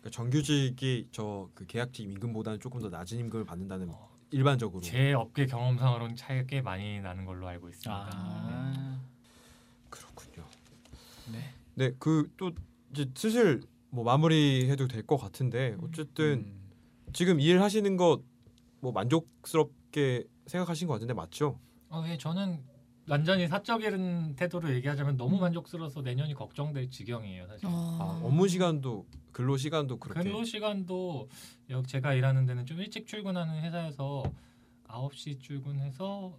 그러니까 0.00 0.10
정규직이 0.10 1.08
저 1.12 1.50
그 1.54 1.66
계약직 1.66 2.06
임금보다는 2.10 2.58
조금 2.60 2.80
더 2.80 2.88
낮은 2.88 3.18
임금을 3.18 3.44
받는다는 3.44 3.88
어, 3.90 4.10
일반적으로. 4.30 4.82
제 4.82 5.12
업계 5.12 5.46
경험상으로는 5.46 6.16
차이가 6.16 6.46
꽤 6.46 6.60
많이 6.60 7.00
나는 7.00 7.24
걸로 7.24 7.46
알고 7.46 7.68
있습니다. 7.68 8.08
아, 8.12 9.00
그렇군요. 9.90 10.46
네. 11.32 11.38
네, 11.74 11.90
그 11.98 12.28
또 12.36 12.50
이제 12.92 13.10
슬슬 13.14 13.60
뭐 13.90 14.04
마무리해도 14.04 14.88
될 14.88 15.04
것 15.06 15.16
같은데 15.16 15.76
어쨌든 15.82 16.44
음. 16.46 16.70
지금 17.12 17.40
일 17.40 17.60
하시는 17.60 17.96
거 17.96 18.22
뭐 18.80 18.92
만족스럽 18.92 19.70
게 19.94 20.24
생각하신 20.46 20.88
것 20.88 20.94
같은데 20.94 21.14
맞죠? 21.14 21.60
어, 21.88 22.02
예, 22.08 22.18
저는 22.18 22.64
완전히 23.08 23.46
사적인 23.46 24.34
태도로 24.34 24.74
얘기하자면 24.74 25.16
너무 25.16 25.36
음. 25.36 25.40
만족스러워서 25.42 26.02
내년이 26.02 26.34
걱정될 26.34 26.90
지경이에요, 26.90 27.46
사실. 27.46 27.66
어. 27.68 27.70
아, 27.70 28.20
업무 28.26 28.48
시간도 28.48 29.06
근로 29.30 29.56
시간도 29.56 29.98
그렇게 30.00 30.22
근로 30.24 30.42
시간도 30.42 31.28
여- 31.70 31.82
제가 31.84 32.14
일하는 32.14 32.44
데는 32.44 32.66
좀 32.66 32.80
일찍 32.80 33.06
출근하는 33.06 33.62
회사에서 33.62 34.24
9시 34.88 35.38
출근해서 35.38 36.38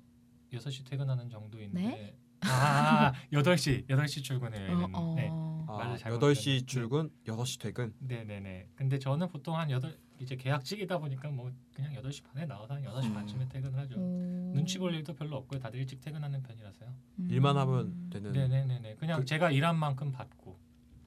6시 0.52 0.84
퇴근하는 0.84 1.30
정도인데 1.30 1.80
네? 1.82 2.18
아, 2.42 3.14
8시, 3.32 3.88
8시 3.88 4.22
출근해요. 4.22 4.68
어, 4.70 4.74
얘는. 4.74 4.86
어. 4.94 5.14
네. 5.16 5.30
아, 5.68 5.78
말을 5.78 5.98
잘못 5.98 6.20
8시 6.20 6.44
들었네. 6.44 6.66
출근, 6.66 7.10
6시 7.26 7.60
퇴근. 7.60 7.94
네, 8.00 8.24
네, 8.26 8.40
네. 8.42 8.68
근데 8.76 9.00
저는 9.00 9.30
보통 9.30 9.58
한 9.58 9.70
8 9.72 9.98
이제 10.20 10.36
계약직이다 10.36 10.98
보니까 10.98 11.30
뭐 11.30 11.52
그냥 11.74 11.94
8시 11.96 12.24
반에 12.24 12.46
나와서 12.46 12.76
한 12.76 12.84
6시 12.84 13.06
음. 13.08 13.14
반쯤에 13.14 13.48
퇴근을 13.50 13.78
하죠. 13.80 13.96
오. 13.98 14.52
눈치 14.54 14.78
볼 14.78 14.94
일도 14.94 15.14
별로 15.14 15.36
없고요. 15.38 15.60
다들 15.60 15.80
일찍 15.80 16.00
퇴근하는 16.02 16.42
편이라서요. 16.42 16.90
음. 17.20 17.28
일만 17.30 17.58
하면 17.58 18.10
되는 18.10 18.32
네, 18.32 18.48
네, 18.48 18.64
네, 18.64 18.80
네. 18.80 18.96
그냥 18.96 19.20
그- 19.20 19.26
제가 19.26 19.52
일한 19.52 19.78
만큼 19.78 20.12
받고 20.12 20.58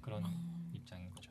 그런 0.03 0.25
어. 0.27 0.31
입장인 0.75 1.11
거죠. 1.11 1.31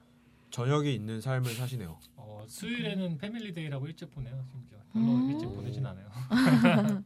저녁이 0.50 0.94
있는 0.96 1.22
삶을 1.22 1.54
사시네요. 1.54 2.00
어, 2.16 2.44
수요일에는 2.48 3.18
family 3.20 3.50
day라고 3.50 3.86
일찍 3.88 4.10
보내요. 4.12 4.44
심지어 4.52 4.80
별로 4.92 5.06
음. 5.06 5.32
일찍 5.32 5.46
보내진 5.46 5.86
않아요. 5.86 6.10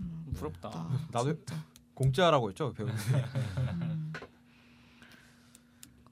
음, 0.00 0.26
부럽다. 0.34 0.70
나도 1.10 1.34
진짜. 1.34 1.64
공짜라고 1.94 2.50
했죠, 2.50 2.72
배우님. 2.72 2.94
음. 2.94 4.12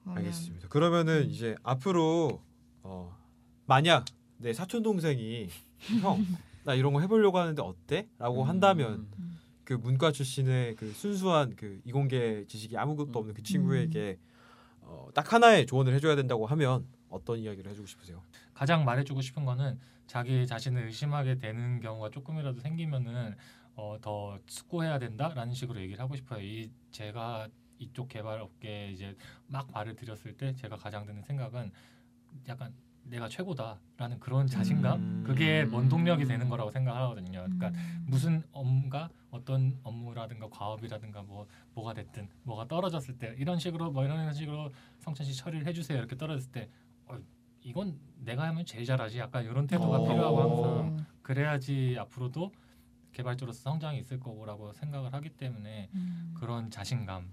알겠습니다. 0.07 0.67
그러면은 0.67 1.23
음. 1.23 1.29
이제 1.29 1.55
앞으로 1.63 2.41
어, 2.41 2.44
만약 3.65 4.05
내 4.37 4.53
사촌 4.53 4.83
동생이 4.83 5.49
형, 6.01 6.25
나 6.63 6.73
이런 6.73 6.93
거 6.93 7.01
해보려고 7.01 7.37
하는데 7.37 7.61
어때?라고 7.61 8.43
음. 8.43 8.49
한다면 8.49 9.07
음. 9.19 9.39
그 9.63 9.73
문과 9.73 10.11
출신의 10.11 10.75
그 10.75 10.91
순수한 10.91 11.55
그 11.55 11.81
이공계 11.85 12.45
지식이 12.47 12.77
아무것도 12.77 13.17
없는 13.17 13.33
그 13.33 13.43
친구에게 13.43 14.19
어, 14.81 15.09
딱 15.13 15.33
하나의 15.33 15.65
조언을 15.65 15.93
해줘야 15.93 16.15
된다고 16.15 16.45
하면 16.45 16.85
어떤 17.09 17.39
이야기를 17.39 17.71
해주고 17.71 17.87
싶으세요? 17.87 18.21
가장 18.53 18.85
말해주고 18.85 19.21
싶은 19.21 19.45
거는 19.45 19.79
자기 20.05 20.45
자신을 20.45 20.83
의심하게 20.83 21.39
되는 21.39 21.79
경우가 21.79 22.11
조금이라도 22.11 22.59
생기면은 22.59 23.35
어, 23.75 23.97
더 24.01 24.39
숙고해야 24.47 24.99
된다라는 24.99 25.53
식으로 25.53 25.81
얘기를 25.81 25.99
하고 25.99 26.15
싶어요. 26.15 26.41
이 26.41 26.69
제가 26.91 27.47
이쪽 27.79 28.07
개발 28.07 28.39
업계에 28.39 28.91
이제 28.91 29.17
막 29.47 29.67
발을 29.71 29.95
들였을 29.95 30.37
때 30.37 30.53
제가 30.55 30.77
가장 30.77 31.05
드는 31.05 31.23
생각은 31.23 31.71
약간 32.47 32.73
내가 33.05 33.29
최고다라는 33.29 34.19
그런 34.19 34.47
자신감 34.47 34.99
음. 34.99 35.23
그게 35.25 35.67
원동력이 35.71 36.25
되는 36.25 36.49
거라고 36.49 36.71
생각하거든요. 36.71 37.43
그러니까 37.43 37.67
음. 37.69 38.05
무슨 38.07 38.43
업무가 38.51 39.09
어떤 39.29 39.77
업무라든가 39.83 40.47
과업이라든가 40.49 41.21
뭐 41.21 41.47
뭐가 41.73 41.93
됐든 41.93 42.27
뭐가 42.43 42.67
떨어졌을 42.67 43.17
때 43.17 43.35
이런 43.37 43.59
식으로 43.59 43.91
뭐 43.91 44.05
이런 44.05 44.33
식으로 44.33 44.71
성찬 44.99 45.25
씨 45.25 45.35
처리를 45.35 45.67
해주세요 45.67 45.97
이렇게 45.97 46.15
떨어졌을 46.15 46.51
때 46.51 46.69
어, 47.05 47.17
이건 47.61 47.99
내가 48.17 48.43
하면 48.47 48.65
제일 48.65 48.85
잘하지 48.85 49.19
약간 49.19 49.43
이런 49.43 49.67
태도가 49.67 49.97
어. 49.97 50.07
필요하고 50.07 50.41
항상 50.41 50.97
어. 50.99 51.05
그래야지 51.21 51.97
앞으로도 51.99 52.51
개발자로서 53.11 53.59
성장이 53.61 53.99
있을 53.99 54.19
거라고 54.19 54.73
생각을 54.73 55.13
하기 55.13 55.29
때문에 55.29 55.89
음. 55.93 56.33
그런 56.37 56.69
자신감 56.69 57.29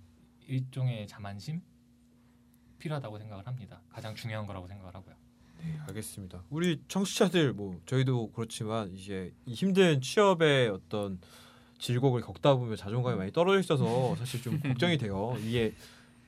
일종의 0.46 1.06
자만심 1.06 1.62
필요하다고 2.78 3.18
생각을 3.18 3.46
합니다. 3.46 3.80
가장 3.88 4.14
중요한 4.14 4.46
거라고 4.46 4.66
생각을 4.66 4.94
하고요. 4.94 5.14
네, 5.64 5.78
알겠습니다. 5.88 6.42
우리 6.50 6.80
청취자들 6.88 7.52
뭐 7.52 7.80
저희도 7.86 8.32
그렇지만 8.32 8.92
이제 8.94 9.32
이 9.46 9.54
힘든 9.54 10.00
취업의 10.00 10.68
어떤 10.70 11.20
질곡을 11.78 12.20
겪다 12.22 12.54
보면 12.56 12.76
자존감이 12.76 13.16
많이 13.16 13.32
떨어져 13.32 13.58
있어서 13.60 14.14
사실 14.16 14.40
좀 14.42 14.58
걱정이 14.60 14.98
돼요. 14.98 15.36
이게 15.40 15.74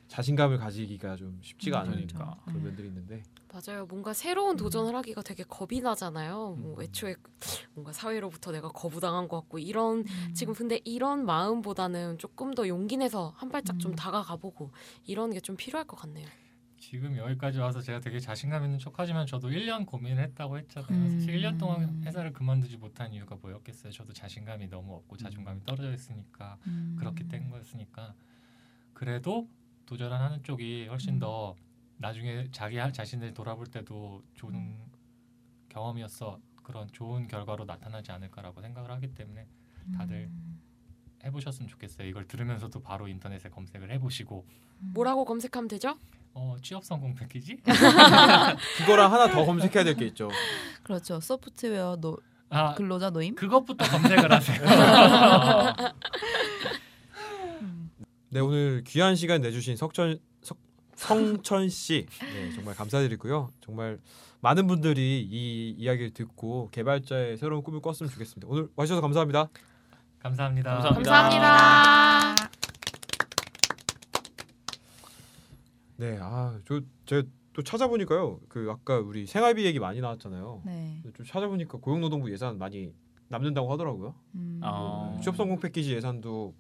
자신감을 0.08 0.58
가지기가 0.58 1.16
좀 1.16 1.38
쉽지가 1.42 1.80
않은 1.80 1.92
그러니까. 1.92 2.36
그런 2.44 2.56
음. 2.58 2.64
면들이 2.64 2.88
있는데 2.88 3.22
맞아요. 3.52 3.86
뭔가 3.86 4.12
새로운 4.12 4.56
도전을 4.56 4.94
하기가 4.96 5.22
되게 5.22 5.44
겁이 5.44 5.80
나잖아요. 5.80 6.56
뭐 6.58 6.76
음. 6.76 6.82
애초에 6.82 7.14
뭔가 7.72 7.92
사회로부터 7.92 8.50
내가 8.52 8.68
거부당한 8.68 9.28
것 9.28 9.40
같고 9.40 9.58
이런 9.60 9.98
음. 10.00 10.34
지금 10.34 10.54
근데 10.54 10.80
이런 10.84 11.24
마음보다는 11.24 12.18
조금 12.18 12.52
더 12.54 12.66
용기 12.68 12.96
내서 12.96 13.32
한 13.36 13.48
발짝 13.48 13.78
좀 13.78 13.92
음. 13.92 13.96
다가가 13.96 14.36
보고 14.36 14.70
이런 15.06 15.30
게 15.32 15.40
좀 15.40 15.56
필요할 15.56 15.86
것 15.86 15.96
같네요. 15.96 16.26
지금 16.84 17.16
여기까지 17.16 17.58
와서 17.60 17.80
제가 17.80 18.00
되게 18.00 18.20
자신감 18.20 18.62
있는 18.64 18.78
척하지만 18.78 19.26
저도 19.26 19.48
1년 19.48 19.86
고민을 19.86 20.22
했다고 20.22 20.58
했잖아요. 20.58 20.90
음. 20.90 21.18
사실 21.18 21.34
1년 21.40 21.58
동안 21.58 22.02
회사를 22.04 22.34
그만두지 22.34 22.76
못한 22.76 23.10
이유가 23.14 23.36
뭐였겠어요. 23.36 23.90
저도 23.90 24.12
자신감이 24.12 24.68
너무 24.68 24.94
없고 24.96 25.16
자존감이 25.16 25.64
떨어져 25.64 25.94
있으니까 25.94 26.58
음. 26.66 26.94
그렇게 26.98 27.26
된 27.26 27.48
거였으니까 27.48 28.14
그래도 28.92 29.48
도전을 29.86 30.14
하는 30.20 30.42
쪽이 30.42 30.88
훨씬 30.88 31.14
음. 31.14 31.18
더 31.20 31.56
나중에 31.96 32.48
자기 32.52 32.76
하- 32.76 32.92
자신을 32.92 33.32
돌아볼 33.32 33.66
때도 33.68 34.22
좋은 34.34 34.54
음. 34.54 34.84
경험이었어 35.70 36.38
그런 36.62 36.86
좋은 36.92 37.28
결과로 37.28 37.64
나타나지 37.64 38.12
않을까라고 38.12 38.60
생각을 38.60 38.90
하기 38.90 39.14
때문에 39.14 39.46
다들 39.96 40.28
음. 40.30 40.60
해보셨으면 41.24 41.66
좋겠어요. 41.66 42.06
이걸 42.06 42.26
들으면서도 42.26 42.80
바로 42.80 43.08
인터넷에 43.08 43.48
검색을 43.48 43.90
해보시고 43.90 44.46
뭐라고 44.92 45.24
검색하면 45.24 45.68
되죠? 45.68 45.96
어, 46.34 46.56
취업 46.62 46.84
성공 46.84 47.14
패키지 47.14 47.58
그거랑 48.78 49.12
하나 49.12 49.28
더 49.30 49.44
검색해야 49.44 49.84
될 49.84 49.94
게 49.96 50.06
있죠. 50.06 50.28
그렇죠. 50.82 51.20
소프트웨어 51.20 51.96
노, 52.00 52.18
아 52.50 52.74
근로자 52.74 53.10
노임. 53.10 53.34
그것부터 53.36 53.84
검색을 53.84 54.32
하세요. 54.32 54.60
음. 57.60 57.90
네 58.30 58.40
오늘 58.40 58.82
귀한 58.86 59.14
시간 59.16 59.40
내주신 59.42 59.76
석천 59.76 60.18
석, 60.42 60.58
성천 60.96 61.68
씨 61.68 62.06
네, 62.20 62.52
정말 62.54 62.74
감사드리고요. 62.74 63.50
정말 63.64 63.98
많은 64.40 64.66
분들이 64.66 65.20
이 65.30 65.70
이야기를 65.78 66.10
듣고 66.12 66.68
개발자의 66.72 67.36
새로운 67.38 67.62
꿈을 67.62 67.80
꿨으면 67.80 68.10
좋겠습니다. 68.10 68.46
오늘 68.50 68.68
와주셔서 68.76 69.00
감사합니다. 69.00 69.48
감사합니다. 70.20 70.70
감사합니다. 70.74 71.10
감사합니다. 71.12 72.33
네, 76.04 76.18
아 76.20 76.58
저 76.66 76.80
제가 77.06 77.26
또 77.54 77.62
찾아보니까요. 77.62 78.40
그 78.48 78.68
아까 78.70 78.98
우리 78.98 79.26
생활비 79.26 79.64
얘기 79.64 79.78
많이 79.78 80.00
나왔잖아요. 80.00 80.62
네. 80.66 81.00
좀 81.14 81.24
찾아보니까 81.24 81.78
고용노동부 81.78 82.30
예산 82.32 82.58
많이 82.58 82.92
남는다고 83.28 83.72
하더라고요. 83.72 84.14
음. 84.34 84.60
어. 84.62 85.18
취업 85.22 85.36
성공 85.36 85.58
패키지 85.60 85.92
예산도 85.94 86.54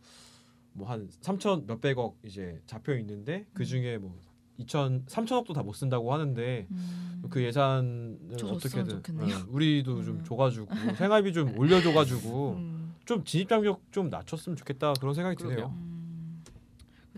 뭐 0.72 0.88
한 0.88 1.08
3천 1.20 1.66
몇백억 1.66 2.16
이제 2.24 2.60
잡혀 2.66 2.96
있는데 2.98 3.44
그 3.54 3.64
중에 3.64 3.98
뭐 3.98 4.16
2천 4.60 5.04
3천억도 5.06 5.52
다 5.52 5.62
못 5.62 5.72
쓴다고 5.74 6.12
하는데 6.12 6.66
음. 6.70 7.22
그 7.28 7.42
예산을 7.42 8.18
어떻게든 8.44 8.88
좋겠네요. 8.88 9.28
예, 9.28 9.34
우리도 9.48 10.04
좀 10.04 10.16
음. 10.18 10.24
줘가지고 10.24 10.68
생활비 10.96 11.32
좀 11.32 11.58
올려줘가지고 11.58 12.52
음. 12.56 12.94
좀 13.04 13.24
진입 13.24 13.48
장벽 13.48 13.82
좀 13.90 14.08
낮췄으면 14.10 14.56
좋겠다 14.56 14.92
그런 15.00 15.12
생각이 15.14 15.36
그러게요. 15.36 15.56
드네요. 15.56 15.74
음. 15.76 16.44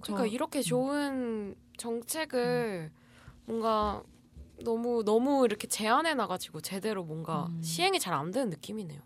그러니까 0.00 0.24
저- 0.24 0.26
이렇게 0.26 0.62
좋은 0.62 1.54
정책을 1.76 2.90
뭔가 3.46 4.02
너무 4.64 5.04
너무 5.04 5.44
이렇게 5.44 5.66
제안해 5.68 6.14
놔가지고 6.14 6.60
제대로 6.62 7.04
뭔가 7.04 7.46
음. 7.46 7.62
시행이 7.62 8.00
잘 8.00 8.14
안 8.14 8.30
되는 8.30 8.50
느낌이네요. 8.50 9.00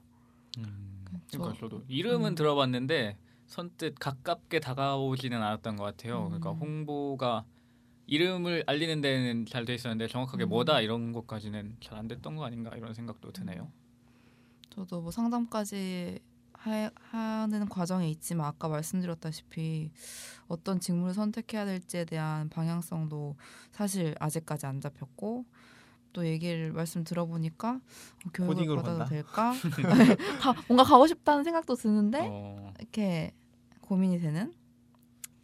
그러니까 1.05 1.53
저- 1.55 1.61
저도 1.61 1.83
이름은 1.89 2.33
음. 2.33 2.35
들어봤는데 2.35 3.17
선뜻 3.47 3.97
가깝게 3.99 4.61
다가오지는 4.61 5.43
않았던 5.43 5.77
것 5.77 5.85
같아요. 5.85 6.25
그러니까 6.27 6.53
음. 6.53 6.57
홍보가 6.59 7.45
이름을 8.07 8.65
알리는 8.67 9.01
데는 9.01 9.47
잘 9.47 9.65
돼 9.65 9.75
있었는데 9.75 10.09
정확하게 10.09 10.45
음. 10.45 10.49
뭐다 10.49 10.81
이런 10.81 11.13
것까지는 11.13 11.77
잘 11.81 11.99
안 11.99 12.09
됐던 12.09 12.37
거 12.37 12.45
아닌가 12.45 12.71
이런 12.77 12.95
생각도 12.95 13.33
드네요. 13.33 13.71
저도 14.71 15.01
뭐 15.01 15.11
상담까지 15.11 16.21
하, 16.61 16.91
하는 17.11 17.69
과정에 17.69 18.11
있지만 18.11 18.47
아까 18.47 18.69
말씀드렸다시피 18.69 19.91
어떤 20.47 20.79
직무를 20.79 21.15
선택해야 21.15 21.65
될지에 21.65 22.05
대한 22.05 22.51
방향성도 22.51 23.37
사실 23.73 24.15
아직까지 24.21 24.67
안 24.67 24.81
잡혔고 24.81 25.47
또 26.13 26.27
얘기를 26.27 26.73
말씀 26.73 27.03
들어보니까 27.03 27.81
어, 28.27 28.31
교육을 28.35 28.77
받아도 28.77 28.99
간다? 28.99 29.05
될까? 29.07 29.53
가, 30.41 30.55
뭔가 30.69 30.85
가고 30.85 31.07
싶다는 31.07 31.45
생각도 31.45 31.77
드는데 31.77 32.27
어, 32.29 32.75
이렇게 32.79 33.33
고민이 33.81 34.19
되는 34.19 34.53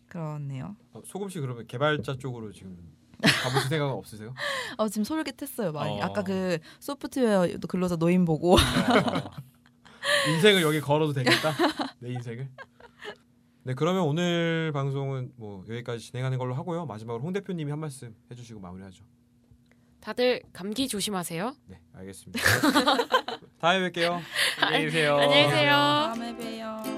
그렇네요. 0.09 0.77
어, 0.93 1.01
소금 1.05 1.31
씨 1.31 1.41
그러면 1.41 1.67
개발자 1.67 2.19
쪽으로 2.19 2.53
지금 2.53 2.77
가보실 3.23 3.71
생각은 3.71 3.95
없으세요? 3.95 4.35
어, 4.77 4.89
지금 4.89 5.05
솔깃했어요 5.05 5.73
많이. 5.73 6.01
어. 6.01 6.05
아까 6.05 6.23
그 6.23 6.59
소프트웨어 6.81 7.47
근로자 7.69 7.97
노인 7.97 8.25
보고 8.25 8.55
어, 8.55 9.31
인생을 10.29 10.63
여기 10.63 10.81
걸어도 10.81 11.13
되겠다. 11.13 11.53
내 12.01 12.11
인생을. 12.11 12.49
네 13.65 13.75
그러면 13.75 14.03
오늘 14.03 14.71
방송은 14.73 15.33
뭐 15.37 15.65
여기까지 15.69 15.99
진행하는 16.07 16.39
걸로 16.39 16.55
하고요. 16.55 16.87
마지막으로 16.87 17.23
홍 17.25 17.33
대표님이 17.33 17.71
한 17.71 17.81
말씀 17.81 18.15
해주시고 18.31 18.61
마무리하죠. 18.61 19.05
다들 20.01 20.41
감기 20.53 20.87
조심하세요. 20.87 21.57
네 21.67 21.81
알겠습니다. 21.95 22.41
다음에 23.59 23.91
뵐게요. 23.91 24.21
안녕히 24.61 24.85
계세요. 24.85 25.17
안녕히 25.17 25.45
계세요. 25.45 25.71
다음에 25.73 26.37
봬요. 26.37 26.96